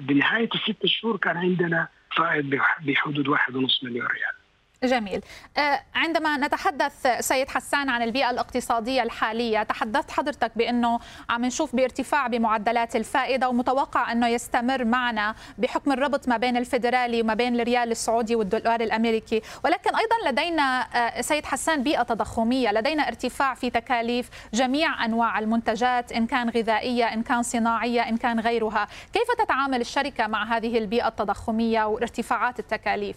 [0.00, 4.43] بنهاية الست شهور كان عندنا فائض بحدود واحد ونصف مليون ريال.
[4.86, 5.20] جميل.
[5.94, 12.96] عندما نتحدث سيد حسان عن البيئة الاقتصادية الحالية تحدثت حضرتك بأنه عم نشوف بارتفاع بمعدلات
[12.96, 18.80] الفائدة ومتوقع أنه يستمر معنا بحكم الربط ما بين الفيدرالي وما بين الريال السعودي والدولار
[18.80, 19.42] الأمريكي.
[19.64, 20.86] ولكن أيضا لدينا
[21.20, 27.22] سيد حسان بيئة تضخمية لدينا ارتفاع في تكاليف جميع أنواع المنتجات إن كان غذائية إن
[27.22, 28.88] كان صناعية إن كان غيرها.
[29.12, 33.16] كيف تتعامل الشركة مع هذه البيئة التضخمية وارتفاعات التكاليف؟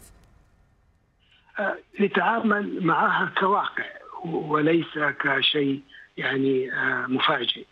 [1.99, 3.85] نتعامل معها كواقع
[4.25, 5.81] وليس كشيء
[6.17, 6.71] يعني
[7.07, 7.65] مفاجئ.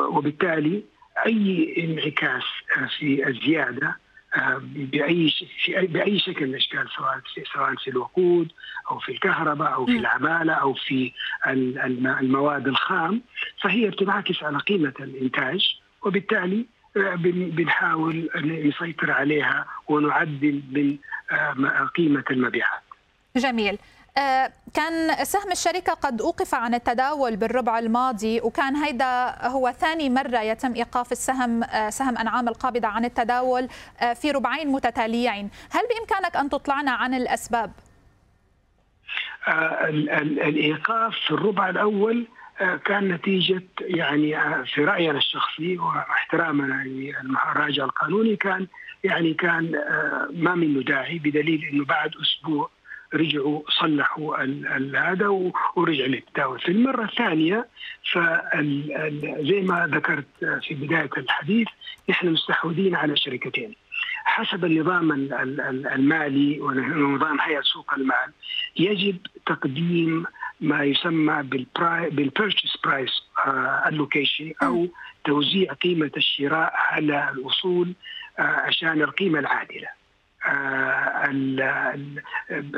[0.00, 0.82] وبالتالي
[1.26, 2.42] أي انعكاس
[2.98, 3.96] في الزيادة
[4.64, 5.32] بأي
[5.68, 8.52] بأي شكل من الأشكال سواء في سواء في الوقود
[8.90, 11.12] أو في الكهرباء أو في العمالة أو في
[12.20, 13.22] المواد الخام
[13.62, 15.76] فهي بتنعكس على قيمة الإنتاج.
[16.02, 16.66] وبالتالي
[17.26, 20.98] بنحاول نسيطر عليها ونعدل من
[21.96, 22.82] قيمة المبيعات.
[23.36, 23.78] جميل
[24.74, 30.74] كان سهم الشركة قد أوقف عن التداول بالربع الماضي وكان هيدا هو ثاني مرة يتم
[30.74, 33.68] إيقاف السهم سهم أنعام القابضة عن التداول
[34.14, 37.72] في ربعين متتاليين هل بإمكانك أن تطلعنا عن الأسباب؟
[40.18, 42.26] الإيقاف في الربع الأول
[42.84, 48.66] كان نتيجة يعني في رأينا الشخصي واحترامنا للراجع القانوني كان
[49.04, 49.72] يعني كان
[50.30, 52.70] ما منه داعي بدليل إنه بعد أسبوع
[53.14, 54.36] رجعوا صلحوا
[54.96, 55.28] هذا
[55.76, 57.68] ورجع للتداول في المرة الثانية
[58.12, 60.26] فزي ما ذكرت
[60.62, 61.68] في بداية الحديث
[62.10, 63.74] نحن مستحوذين على شركتين
[64.24, 65.12] حسب النظام
[65.92, 68.32] المالي ونظام هيئة سوق المال
[68.76, 70.24] يجب تقديم
[70.60, 73.22] ما يسمى بال purchase price
[73.86, 74.88] allocation أو
[75.24, 77.92] توزيع قيمة الشراء على الاصول
[78.38, 79.88] عشان القيمة العادلة.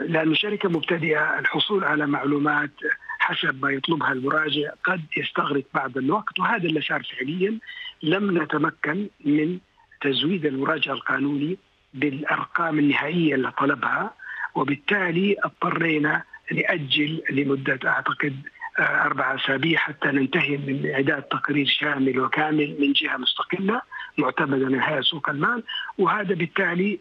[0.09, 1.39] لأن الشركة مبتدئة.
[1.39, 2.71] الحصول على معلومات
[3.19, 7.59] حسب ما يطلبها المراجع قد يستغرق بعض الوقت وهذا اللي صار فعليا.
[8.03, 9.59] لم نتمكن من
[10.01, 11.59] تزويد المراجع القانوني
[11.95, 14.15] بالأرقام النهائية اللي طلبها
[14.55, 16.23] وبالتالي اضطرينا
[16.53, 18.37] نأجل لمدة أعتقد
[18.79, 23.83] أربع أسابيع حتى ننتهي من إعداد تقرير شامل وكامل من جهة مستقلة.
[24.19, 25.63] معتمدة من هيئة سوق المال
[25.99, 26.99] وهذا بالتالي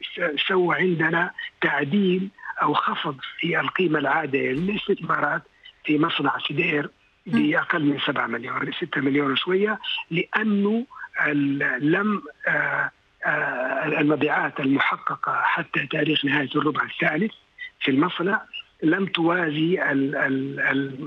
[0.47, 2.29] سوى عندنا تعديل
[2.61, 5.41] أو خفض في القيمة العادية للاستثمارات
[5.85, 6.89] في مصنع سدير
[7.25, 9.79] بأقل من 7 مليون 6 مليون وشوية
[10.11, 10.85] لأنه
[11.79, 12.21] لم
[13.85, 17.31] المبيعات المحققة حتى تاريخ نهاية الربع الثالث
[17.79, 18.41] في المصنع
[18.83, 19.83] لم توازي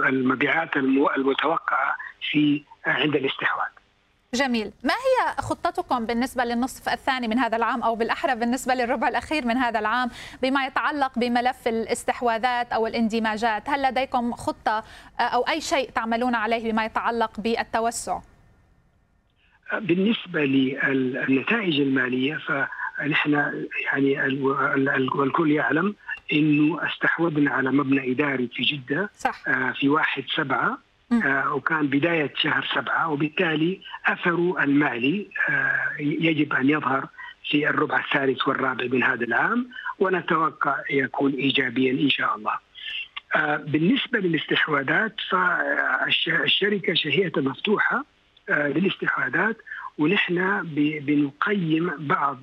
[0.09, 1.97] المبيعات المتوقعة
[2.31, 3.69] في عند الاستحواذ.
[4.35, 9.47] جميل، ما هي خطتكم بالنسبة للنصف الثاني من هذا العام أو بالأحرى بالنسبة للربع الأخير
[9.47, 10.11] من هذا العام
[10.43, 14.85] بما يتعلق بملف الاستحواذات أو الاندماجات، هل لديكم خطة
[15.21, 18.21] أو أي شيء تعملون عليه بما يتعلق بالتوسع؟
[19.73, 22.53] بالنسبة للنتائج المالية ف
[23.03, 23.33] نحن
[23.93, 24.39] يعني
[25.15, 25.95] والكل يعلم
[26.33, 29.43] إنه استحوذنا على مبنى إداري في جدة صح.
[29.73, 30.79] في واحد سبعة
[31.53, 35.29] وكان بداية شهر سبعة وبالتالي اثره المالي
[35.99, 37.09] يجب أن يظهر
[37.51, 42.53] في الربع الثالث والرابع من هذا العام ونتوقع يكون ايجابيا إن شاء الله.
[43.57, 48.05] بالنسبة للاستحواذات فالشركه شهية مفتوحة
[48.49, 49.57] للاستحواذات
[49.99, 50.63] ونحن
[51.07, 52.39] بنقيم بعض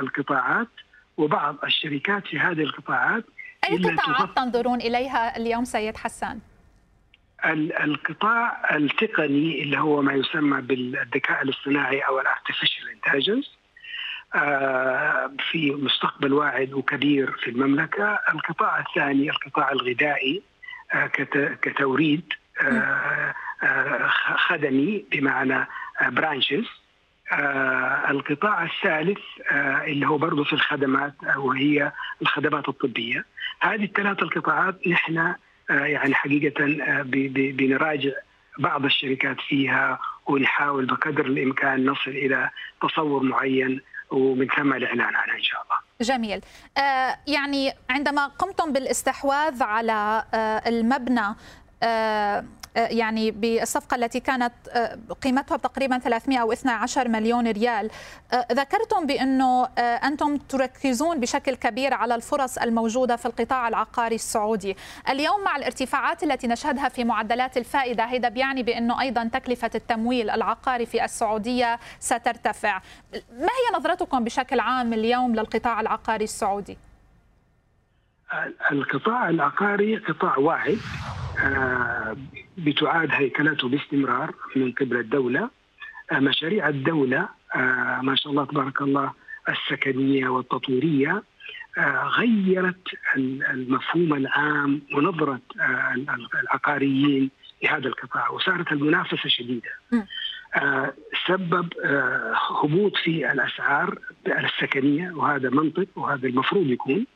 [0.00, 0.68] القطاعات
[1.16, 3.24] وبعض الشركات في هذه القطاعات
[3.70, 6.40] أي قطاعات تنظرون إليها اليوم سيد حسان؟
[7.84, 13.50] القطاع التقني اللي هو ما يسمى بالذكاء الاصطناعي أو ال artificial intelligence
[15.50, 20.42] في مستقبل واعد وكبير في المملكة، القطاع الثاني القطاع الغذائي
[21.62, 22.32] كتوريد
[24.36, 25.66] خدمي بمعنى
[26.06, 26.64] برانشز
[28.10, 29.18] القطاع الثالث
[29.86, 33.24] اللي هو برضه في الخدمات وهي الخدمات الطبية.
[33.60, 35.34] هذه الثلاث القطاعات نحن
[35.70, 36.54] يعني حقيقة
[37.52, 38.10] بنراجع
[38.58, 42.50] بعض الشركات فيها ونحاول بقدر الإمكان نصل إلى
[42.82, 43.80] تصور معين
[44.10, 45.76] ومن ثم الإعلان عنها إن شاء الله.
[46.00, 46.40] جميل.
[46.78, 51.36] آه يعني عندما قمتم بالإستحواذ على آه المبنى آه
[52.76, 54.52] يعني بالصفقة التي كانت
[55.22, 57.90] قيمتها تقريبا 312 مليون ريال.
[58.52, 64.76] ذكرتم بأنه أنتم تركزون بشكل كبير على الفرص الموجودة في القطاع العقاري السعودي.
[65.08, 70.86] اليوم مع الارتفاعات التي نشهدها في معدلات الفائدة هذا بيعني بأنه أيضا تكلفة التمويل العقاري
[70.86, 72.80] في السعودية سترتفع.
[73.12, 76.78] ما هي نظرتكم بشكل عام اليوم للقطاع العقاري السعودي؟
[78.72, 80.78] القطاع العقاري قطاع واعد
[82.58, 85.50] بتعاد هيكلته باستمرار من قبل الدولة.
[86.12, 87.28] مشاريع الدولة
[88.02, 89.12] ما شاء الله تبارك الله
[89.48, 91.22] السكنية والتطويرية
[92.18, 92.88] غيرت
[93.50, 95.40] المفهوم العام ونظرة
[96.42, 97.30] العقاريين
[97.64, 99.70] لهذا القطاع وصارت المنافسة شديدة.
[101.28, 101.68] سبب
[102.62, 107.06] هبوط في الأسعار السكنية وهذا منطق وهذا المفروض يكون.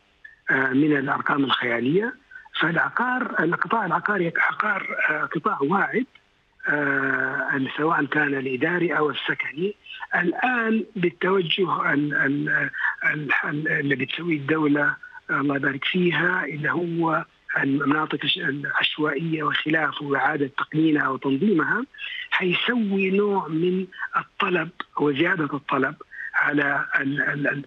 [0.50, 2.14] من الأرقام الخيالية.
[2.60, 4.96] فالعقار القطاع العقاري عقار
[5.34, 6.06] قطاع واعد
[7.76, 9.74] سواء كان الإداري أو السكني.
[10.14, 11.92] الآن بالتوجه
[13.54, 14.96] اللي بتسويه الدولة
[15.30, 17.24] الله يبارك فيها اللي هو
[17.62, 21.84] المناطق العشوائية وخلافه وإعادة تقنينها وتنظيمها
[22.30, 25.94] حيسوي نوع من الطلب وزيادة الطلب.
[26.34, 26.86] على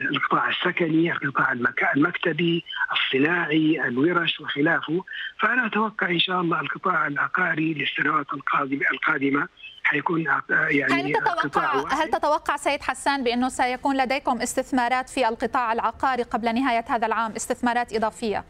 [0.02, 1.52] القطاع السكني، القطاع
[1.96, 5.04] المكتبي، الصناعي، الورش وخلافه،
[5.40, 9.48] فأنا أتوقع إن شاء الله القطاع العقاري للسنوات القادمه القادمة
[9.84, 16.24] حيكون يعني هل تتوقع هل تتوقع سيد حسان بأنه سيكون لديكم استثمارات في القطاع العقاري
[16.24, 18.44] قبل نهاية هذا العام، استثمارات إضافية؟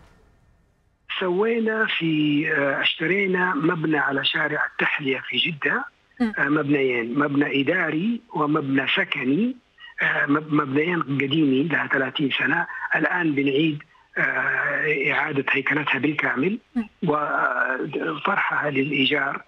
[1.19, 2.45] سوينا في
[2.82, 5.86] اشترينا مبنى على شارع التحلية في جدة
[6.39, 9.56] مبنيين، مبنى إداري ومبنى سكني.
[10.27, 12.67] مبنيين قديمين لها 30 سنة.
[12.95, 13.83] الآن بنعيد
[15.12, 16.60] إعادة هيكلتها بالكامل
[17.03, 19.41] وطرحها للإيجار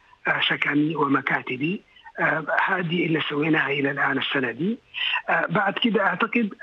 [0.50, 1.82] سكني ومكاتبي.
[2.66, 4.78] هذه اللي سويناها إلى الآن السنة دي.
[5.50, 6.54] بعد كده أعتقد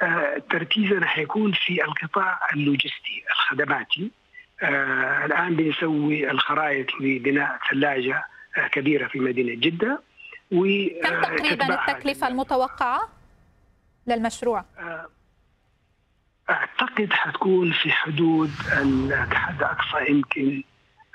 [0.51, 4.11] تركيزنا حيكون في القطاع اللوجستي الخدماتي.
[5.25, 8.25] الآن بنسوي الخرائط لبناء ثلاجة
[8.73, 10.03] كبيرة في مدينة جدة.
[10.53, 10.65] و
[11.03, 13.09] كم تقريبا التكلفة المتوقعة؟
[14.07, 14.65] للمشروع؟
[16.51, 18.51] أعتقد حتكون في حدود
[19.31, 20.63] كحد اقصى يمكن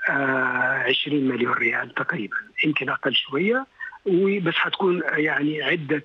[0.08, 3.66] 20 مليون ريال تقريبا يمكن أقل شوية
[4.06, 6.02] وبس حتكون يعني عدة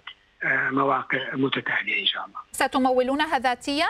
[0.71, 2.39] مواقع متتالية إن شاء الله.
[2.51, 3.87] ستمولونها ذاتيا؟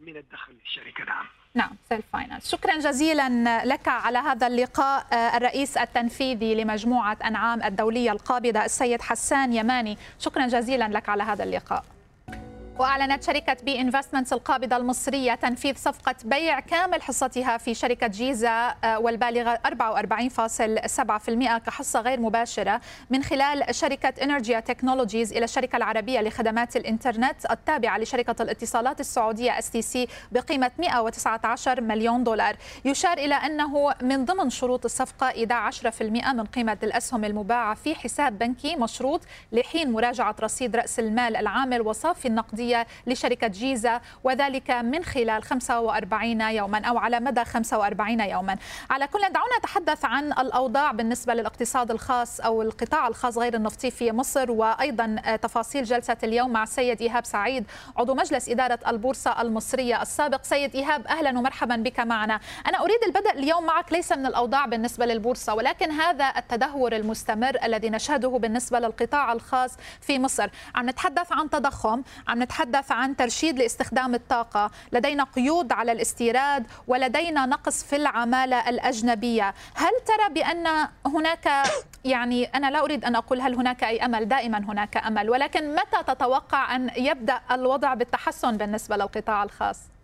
[0.00, 1.26] من الدخل للشركة نعم.
[1.54, 8.64] نعم self finance شكرا جزيلا لك على هذا اللقاء الرئيس التنفيذي لمجموعة أنعام الدولية القابضة
[8.64, 9.98] السيد حسان يماني.
[10.18, 11.84] شكرا جزيلا لك على هذا اللقاء.
[12.78, 19.58] وأعلنت شركة بي انفستمنتس القابضة المصرية تنفيذ صفقة بيع كامل حصتها في شركة جيزة والبالغة
[19.66, 27.98] 44.7% كحصة غير مباشرة من خلال شركة انرجيا تكنولوجيز إلى الشركة العربية لخدمات الإنترنت التابعة
[27.98, 32.56] لشركة الاتصالات السعودية اس تي سي بقيمة 119 مليون دولار.
[32.84, 38.38] يشار إلى أنه من ضمن شروط الصفقة إيداع 10% من قيمة الأسهم المباعة في حساب
[38.38, 39.20] بنكي مشروط
[39.52, 46.40] لحين مراجعة رصيد رأس المال العامل وصافي النقدي المصرية لشركة جيزة وذلك من خلال 45
[46.40, 48.56] يوما أو على مدى 45 يوما.
[48.90, 54.12] على كل دعونا نتحدث عن الأوضاع بالنسبة للاقتصاد الخاص أو القطاع الخاص غير النفطي في
[54.12, 57.64] مصر وأيضا تفاصيل جلسة اليوم مع السيد إيهاب سعيد
[57.96, 60.44] عضو مجلس إدارة البورصة المصرية السابق.
[60.44, 62.40] سيد إيهاب أهلا ومرحبا بك معنا.
[62.66, 67.90] أنا أريد البدء اليوم معك ليس من الأوضاع بالنسبة للبورصة ولكن هذا التدهور المستمر الذي
[67.90, 70.48] نشهده بالنسبة للقطاع الخاص في مصر.
[70.74, 72.57] عم نتحدث عن تضخم عم نتحدث
[72.90, 74.70] عن ترشيد لاستخدام الطاقة.
[74.92, 79.54] لدينا قيود على الاستيراد ولدينا نقص في العمالة الأجنبية.
[79.74, 81.48] هل ترى بأن هناك
[82.04, 85.30] يعني أنا لا أريد أن أقول هل هناك أي أمل؟ دائما هناك أمل.
[85.30, 89.97] ولكن متى تتوقع أن يبدأ الوضع بالتحسن بالنسبة للقطاع الخاص؟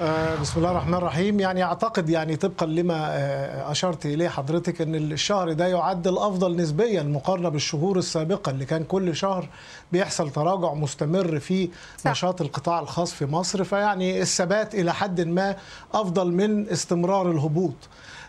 [0.00, 1.40] آه، بسم الله الرحمن الرحيم.
[1.40, 7.02] يعني أعتقد يعني طبقا لما آه، أشرت إليه حضرتك إن الشهر ده يعد الأفضل نسبيا
[7.02, 9.48] مقارنة بالشهور السابقة اللي كان كل شهر
[9.92, 11.68] بيحصل تراجع مستمر في
[11.98, 12.10] صح.
[12.10, 13.64] نشاط القطاع الخاص في مصر.
[13.64, 15.56] فيعني الثبات إلى حد ما
[15.94, 17.74] أفضل من استمرار الهبوط.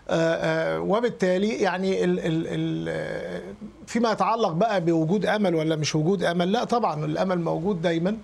[0.10, 3.56] آه، وبالتالي يعني ال ال ال
[3.88, 8.18] فيما يتعلق بقى بوجود أمل ولا مش وجود أمل لا طبعا الأمل موجود دايما.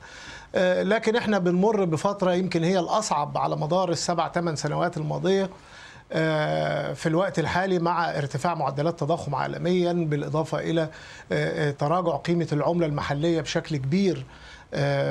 [0.84, 5.50] لكن إحنا بنمر بفترة يمكن هي الأصعب على مدار السبع ثمان سنوات الماضية
[6.12, 10.90] آه، في الوقت الحالي مع ارتفاع معدلات تضخم عالميا بالإضافة إلى
[11.32, 14.26] آه، تراجع قيمة العملة المحلية بشكل كبير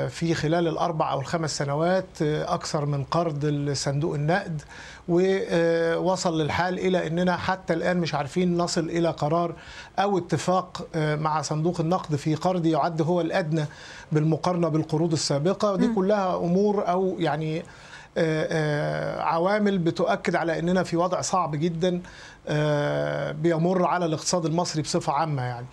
[0.09, 4.61] في خلال الأربع أو الخمس سنوات أكثر من قرض صندوق النقد.
[5.07, 9.55] ووصل للحال إلى إننا حتى الآن مش عارفين نصل إلى قرار
[9.99, 13.65] أو اتفاق مع صندوق النقد في قرض يعد هو الأدنى
[14.11, 15.71] بالمقارنة بالقروض السابقة.
[15.71, 17.63] ودي كلها أمور أو يعني
[19.19, 22.01] عوامل بتؤكد على إننا في وضع صعب جدا.
[23.31, 25.65] بيمر على الاقتصاد المصري بصفة عامة يعني.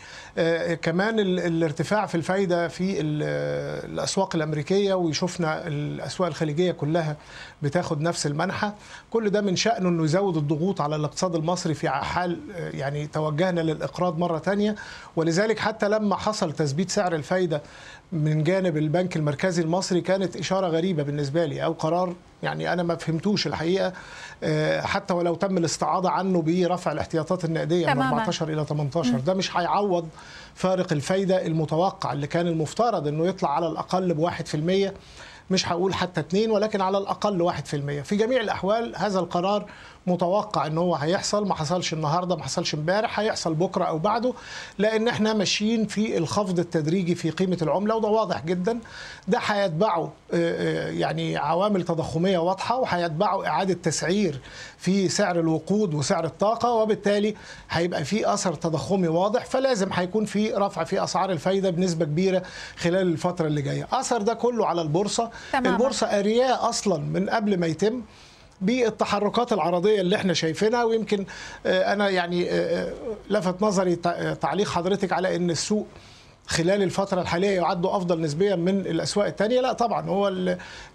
[0.76, 7.16] كمان الارتفاع في الفايدة في الأسواق الأمريكية وشفنا الأسواق الخليجية كلها
[7.62, 8.72] بتاخد نفس المنحى
[9.10, 12.38] كل ده من شأنه إنه يزود الضغوط على الاقتصاد المصري في حال
[12.74, 14.74] يعني توجهنا للإقراض مرة ثانية
[15.16, 17.62] ولذلك حتى لما حصل تثبيت سعر الفايدة
[18.12, 22.96] من جانب البنك المركزي المصري كانت إشارة غريبة بالنسبة لي أو قرار يعني أنا ما
[22.96, 23.92] فهمتوش الحقيقة
[24.80, 30.08] حتى ولو تم الاستعاضة عنه برفع الاحتياطات النقدية من 14 إلى 18 ده مش هيعوض
[30.54, 34.94] فارق الفايدة المتوقع اللي كان المفترض إنه يطلع على الأقل بواحد في المية
[35.50, 38.02] مش هقول حتى اتنين ولكن على الأقل واحد في المية.
[38.02, 39.66] في جميع الأحوال هذا القرار
[40.10, 41.46] متوقع إن هو هيحصل.
[41.48, 44.32] ما حصلش النهارده ما حصلش امبارح هيحصل بكرة أو بعده
[44.78, 48.78] لأن إحنا ماشيين في الخفض التدريجي في قيمة العملة وده واضح جدا.
[49.28, 50.12] ده هيتبعه
[50.90, 54.40] يعني عوامل تضخمية واضحة وهيتبعه إعادة تسعير
[54.78, 57.34] في سعر الوقود وسعر الطاقة وبالتالي
[57.70, 62.42] هيبقى في أثر تضخمي واضح فلازم هيكون في رفع في أسعار الفايدة بنسبة كبيرة
[62.76, 63.88] خلال الفترة اللي جاية.
[63.92, 65.30] أثر ده كله على البورصة.
[65.52, 65.72] تمام.
[65.72, 68.02] البورصة ارياه أصلا من قبل ما يتم.
[68.60, 71.24] بالتحركات العرضية اللي إحنا شايفينها ويمكن
[71.66, 72.48] أنا يعني
[73.30, 73.96] لفت نظري
[74.40, 75.86] تعليق حضرتك على إن السوق
[76.46, 80.28] خلال الفترة الحالية يعد أفضل نسبيا من الأسواق الثانية لا طبعا هو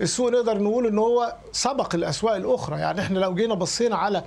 [0.02, 2.80] السوق نقدر نقول أنه هو سبق الأسواق الأخرى.
[2.80, 4.24] يعني إحنا لو جينا بصينا على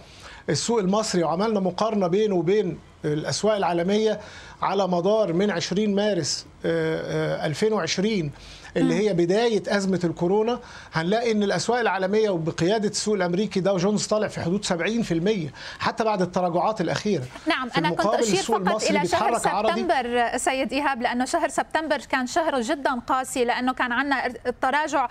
[0.51, 4.21] السوق المصري وعملنا مقارنة بينه وبين الأسواق العالمية
[4.63, 8.31] على مدار من 20 مارس 2020
[8.77, 10.61] اللي هي بداية أزمة الكورونا
[10.93, 16.23] هنلاقي إن الأسواق العالمية وبقيادة السوق الأمريكي داو جونز طالع في حدود 70% حتى بعد
[16.23, 17.25] التراجعات الأخيرة.
[17.47, 22.61] نعم أنا كنت أشير فقط إلى شهر سبتمبر سيد إيهاب لأنه شهر سبتمبر كان شهر
[22.61, 25.09] جدا قاسي لأنه كان عندنا التراجع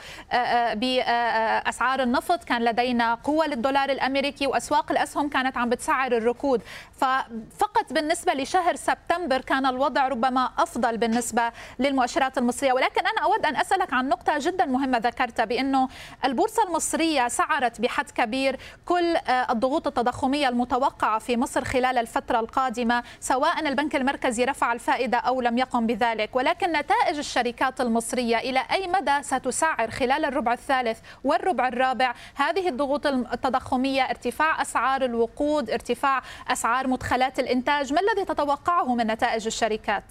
[0.73, 6.61] بأسعار النفط كان لدينا قوة للدولار الأمريكي وأسواق الأسهم كانت عم بتسعر الركود.
[6.97, 12.73] ففقط بالنسبة لشهر سبتمبر كان الوضع ربما أفضل بالنسبة للمؤشرات المصرية.
[12.73, 15.89] ولكن أنا أود أن أسألك عن نقطة جدا مهمة ذكرتها بأنه
[16.25, 23.67] البورصة المصرية سعرت بحد كبير كل الضغوط التضخمية المتوقعة في مصر خلال الفترة القادمة سواء
[23.67, 26.35] البنك المركزي رفع الفائدة أو لم يقم بذلك.
[26.35, 33.07] ولكن نتائج الشركات المصرية إلى أي مدى ستسعر خلال الربع الثالث والربع الرابع؟ هذه الضغوط
[33.07, 40.03] التضخمية ارتفاع أسعار الوقود ارتفاع أسعار مدخلات الإنتاج ما الذي تتوقعه من نتائج الشركات؟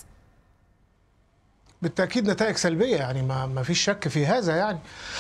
[1.83, 4.79] بالتأكيد نتائج سلبية يعني ما ما فيش شك في هذا يعني.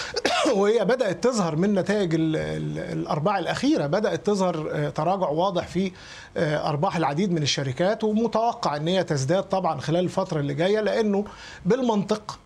[0.57, 5.93] وهي بدأت تظهر من نتائج ال ال الأرباع الأخيرة بدأت تظهر تراجع واضح في
[6.37, 11.25] أرباح العديد من الشركات ومتوقع إن هي تزداد طبعا خلال الفترة اللي جاية لأنه
[11.65, 12.39] بالمنطق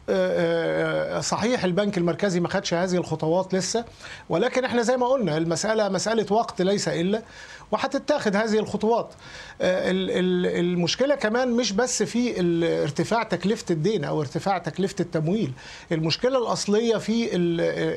[1.21, 3.85] صحيح البنك المركزي ما خدش هذه الخطوات لسه
[4.29, 7.23] ولكن إحنا زي ما قلنا المسألة مسألة وقت ليس إلا
[7.71, 9.15] وهتتاخد هذه الخطوات.
[9.61, 12.41] المشكلة كمان مش بس في
[12.83, 14.00] ارتفاع تكلفة الدين.
[14.01, 15.53] الدين أو ارتفاع تكلفة التمويل.
[15.93, 17.29] المشكلة الأصلية في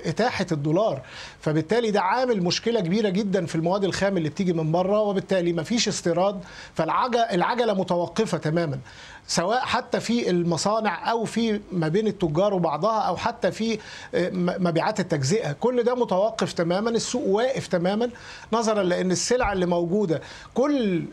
[0.09, 1.01] إتاحة الدولار.
[1.39, 5.63] فبالتالي ده عامل مشكلة كبيرة جدا في المواد الخام اللي بتيجي من بره وبالتالي ما
[5.63, 6.41] فيش استيراد
[6.75, 8.79] فالعجله متوقفة تماما.
[9.27, 13.79] سواء حتى في المصانع أو في ما بين التجار وبعضها أو حتى في
[14.33, 15.51] مبيعات التجزئة.
[15.51, 18.09] كل ده متوقف تماما السوق واقف تماما
[18.53, 20.21] نظرا لأن السلع اللي موجودة
[20.53, 21.03] كل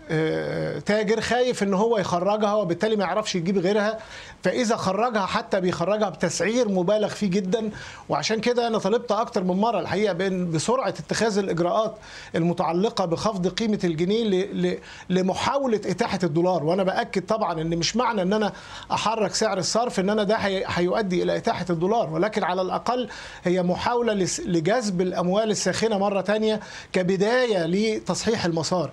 [0.87, 3.99] تاجر خايف إن هو يخرجها وبالتالي ما يعرفش يجيب غيرها.
[4.43, 7.71] فإذا خرجها حتى بيخرجها بتسعير مبالغ فيه جدا.
[8.09, 11.95] وعشان كده أنا طلبت أكتر من مرة الحقيقة بإن بسرعة اتخاذ الإجراءات
[12.35, 14.79] المتعلقة بخفض قيمة الجنيه
[15.11, 16.65] لمحاولة إتاحة الدولار.
[16.65, 18.53] وأنا بأكد طبعا إن مش معنى إن أنا
[18.93, 20.37] أحرك سعر الصرف إن أنا ده
[20.67, 23.09] هيؤدي إلى إتاحة الدولار ولكن على الأقل
[23.45, 24.13] هي محاولة
[24.47, 26.61] لجذب الأموال الساخنة مرة ثانية
[26.93, 28.91] كبداية لتصحيح المسار.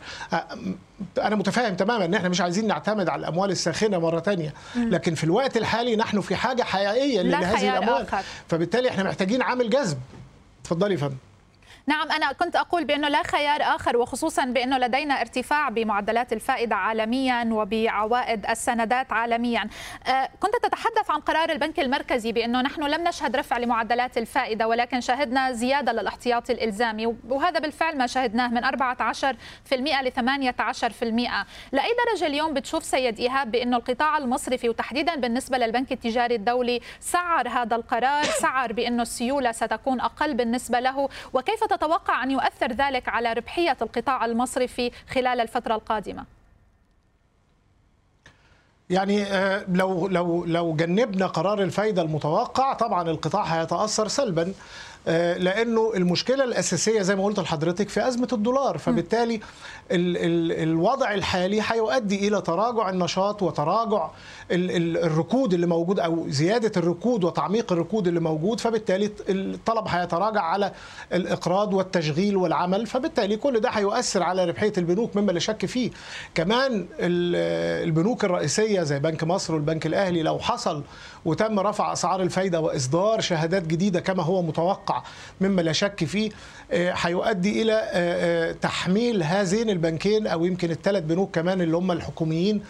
[1.17, 5.23] أنا متفاهم تماما إن إحنا مش عايزين نعتمد على الأموال الساخنة مرة تانية لكن في
[5.23, 8.01] الوقت الحالي نحن في حاجة حقيقية لهذه الأموال.
[8.07, 8.23] آخر.
[8.47, 9.97] فبالتالي إحنا محتاجين عامل جذب.
[10.61, 11.15] اتفضلي يا فندم.
[11.89, 17.49] نعم أنا كنت أقول بأنه لا خيار آخر وخصوصا بأنه لدينا ارتفاع بمعدلات الفائدة عالميا
[17.51, 19.69] وبعوائد السندات عالميا.
[20.39, 25.51] كنت تتحدث عن قرار البنك المركزي بأنه نحن لم نشهد رفع لمعدلات الفائدة ولكن شهدنا
[25.51, 28.71] زيادة للاحتياطي الإلزامي وهذا بالفعل ما شهدناه من 14%
[29.71, 31.03] ل 18%
[31.71, 37.47] لأي درجة اليوم بتشوف سيد إيهاب بأنه القطاع المصرفي وتحديدا بالنسبة للبنك التجاري الدولي سعر
[37.49, 43.33] هذا القرار؟ سعر بأنه السيولة ستكون أقل بالنسبة له؟ وكيف تتوقع أن يؤثر ذلك على
[43.33, 46.25] ربحية القطاع المصرفي خلال الفترة القادمة؟
[48.89, 49.25] يعني
[49.67, 54.53] لو لو لو جنبنا قرار الفايدة المتوقع طبعا القطاع هيتأثر سلبا
[55.37, 59.35] لأنه المشكلة الأساسية زي ما قلت لحضرتك في أزمة الدولار فبالتالي
[59.91, 64.09] ال ال الوضع الحالي هيؤدي إلى تراجع النشاط وتراجع
[64.51, 70.41] ال ال الركود اللي موجود أو زيادة الركود وتعميق الركود اللي موجود فبالتالي الطلب هيتراجع
[70.41, 70.71] على
[71.13, 75.91] الإقراض والتشغيل والعمل فبالتالي كل ده هيؤثر على ربحية البنوك مما لا شك فيه.
[76.35, 80.83] كمان البنوك الرئيسية زي بنك مصر والبنك الأهلي لو حصل
[81.27, 85.03] وتم رفع أسعار الفايدة وإصدار شهادات جديدة كما هو متوقع
[85.41, 86.31] مما لا شك فيه
[86.71, 92.61] هيؤدي إلى تحميل هذين البنكين أو يمكن الثلاث بنوك كمان اللي هم الحكوميين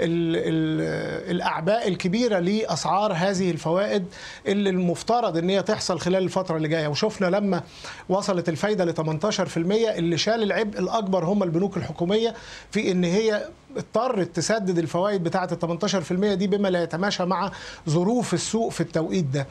[0.00, 4.06] ال ال الأعباء الكبيرة لأسعار هذه الفوائد
[4.46, 6.88] اللي المفترض إن هي تحصل خلال الفترة اللي جاية.
[6.88, 7.62] وشفنا لما
[8.08, 12.34] وصلت الفايدة ل 18% اللي شال العبء الأكبر هم البنوك الحكومية
[12.70, 17.52] في إن هي اضطرت تسدد الفوائد بتاعة ال 18% دي بما لا يتماشى مع
[17.88, 19.46] ظروف السوق في التوقيت ده.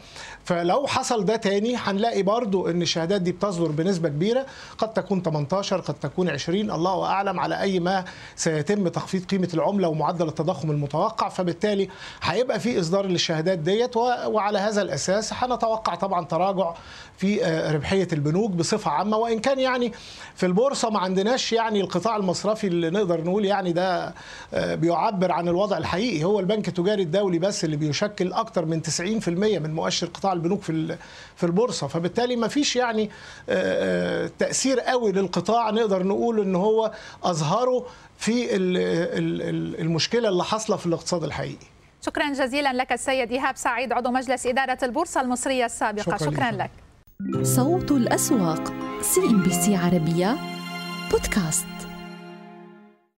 [0.45, 4.45] فلو حصل ده تاني هنلاقي برضو إن الشهادات دي بتصدر بنسبة كبيرة.
[4.77, 9.87] قد تكون 18 قد تكون 20 الله أعلم على أي ما سيتم تخفيض قيمة العملة
[9.87, 11.89] ومعدل التضخم المتوقع فبالتالي
[12.23, 16.73] هيبقى في إصدار للشهادات ديت وعلى هذا الأساس هنتوقع طبعا تراجع
[17.17, 17.41] في
[17.73, 19.17] ربحية البنوك بصفة عامة.
[19.17, 19.91] وإن كان يعني
[20.35, 24.13] في البورصة ما عندناش يعني القطاع المصرفي اللي نقدر نقول يعني ده
[24.55, 26.23] بيعبر عن الوضع الحقيقي.
[26.23, 30.97] هو البنك التجاري الدولي بس اللي بيشكل أكثر من 90% من مؤشر قطاع البنوك في
[31.35, 31.87] في البورصة.
[31.87, 33.09] فبالتالي ما فيش يعني
[34.39, 36.91] تأثير قوي للقطاع نقدر نقول إن هو
[37.23, 37.85] أظهره
[38.17, 38.55] في
[39.81, 41.65] المشكلة اللي حاصلة في الاقتصاد الحقيقي.
[42.05, 46.03] شكرا جزيلا لك السيد إيهاب سعيد عضو مجلس إدارة البورصة المصرية السابقة.
[46.03, 46.71] شكرا, شكرا لك.
[47.43, 50.37] صوت الأسواق سي ام بي سي عربية
[51.11, 51.67] بودكاست.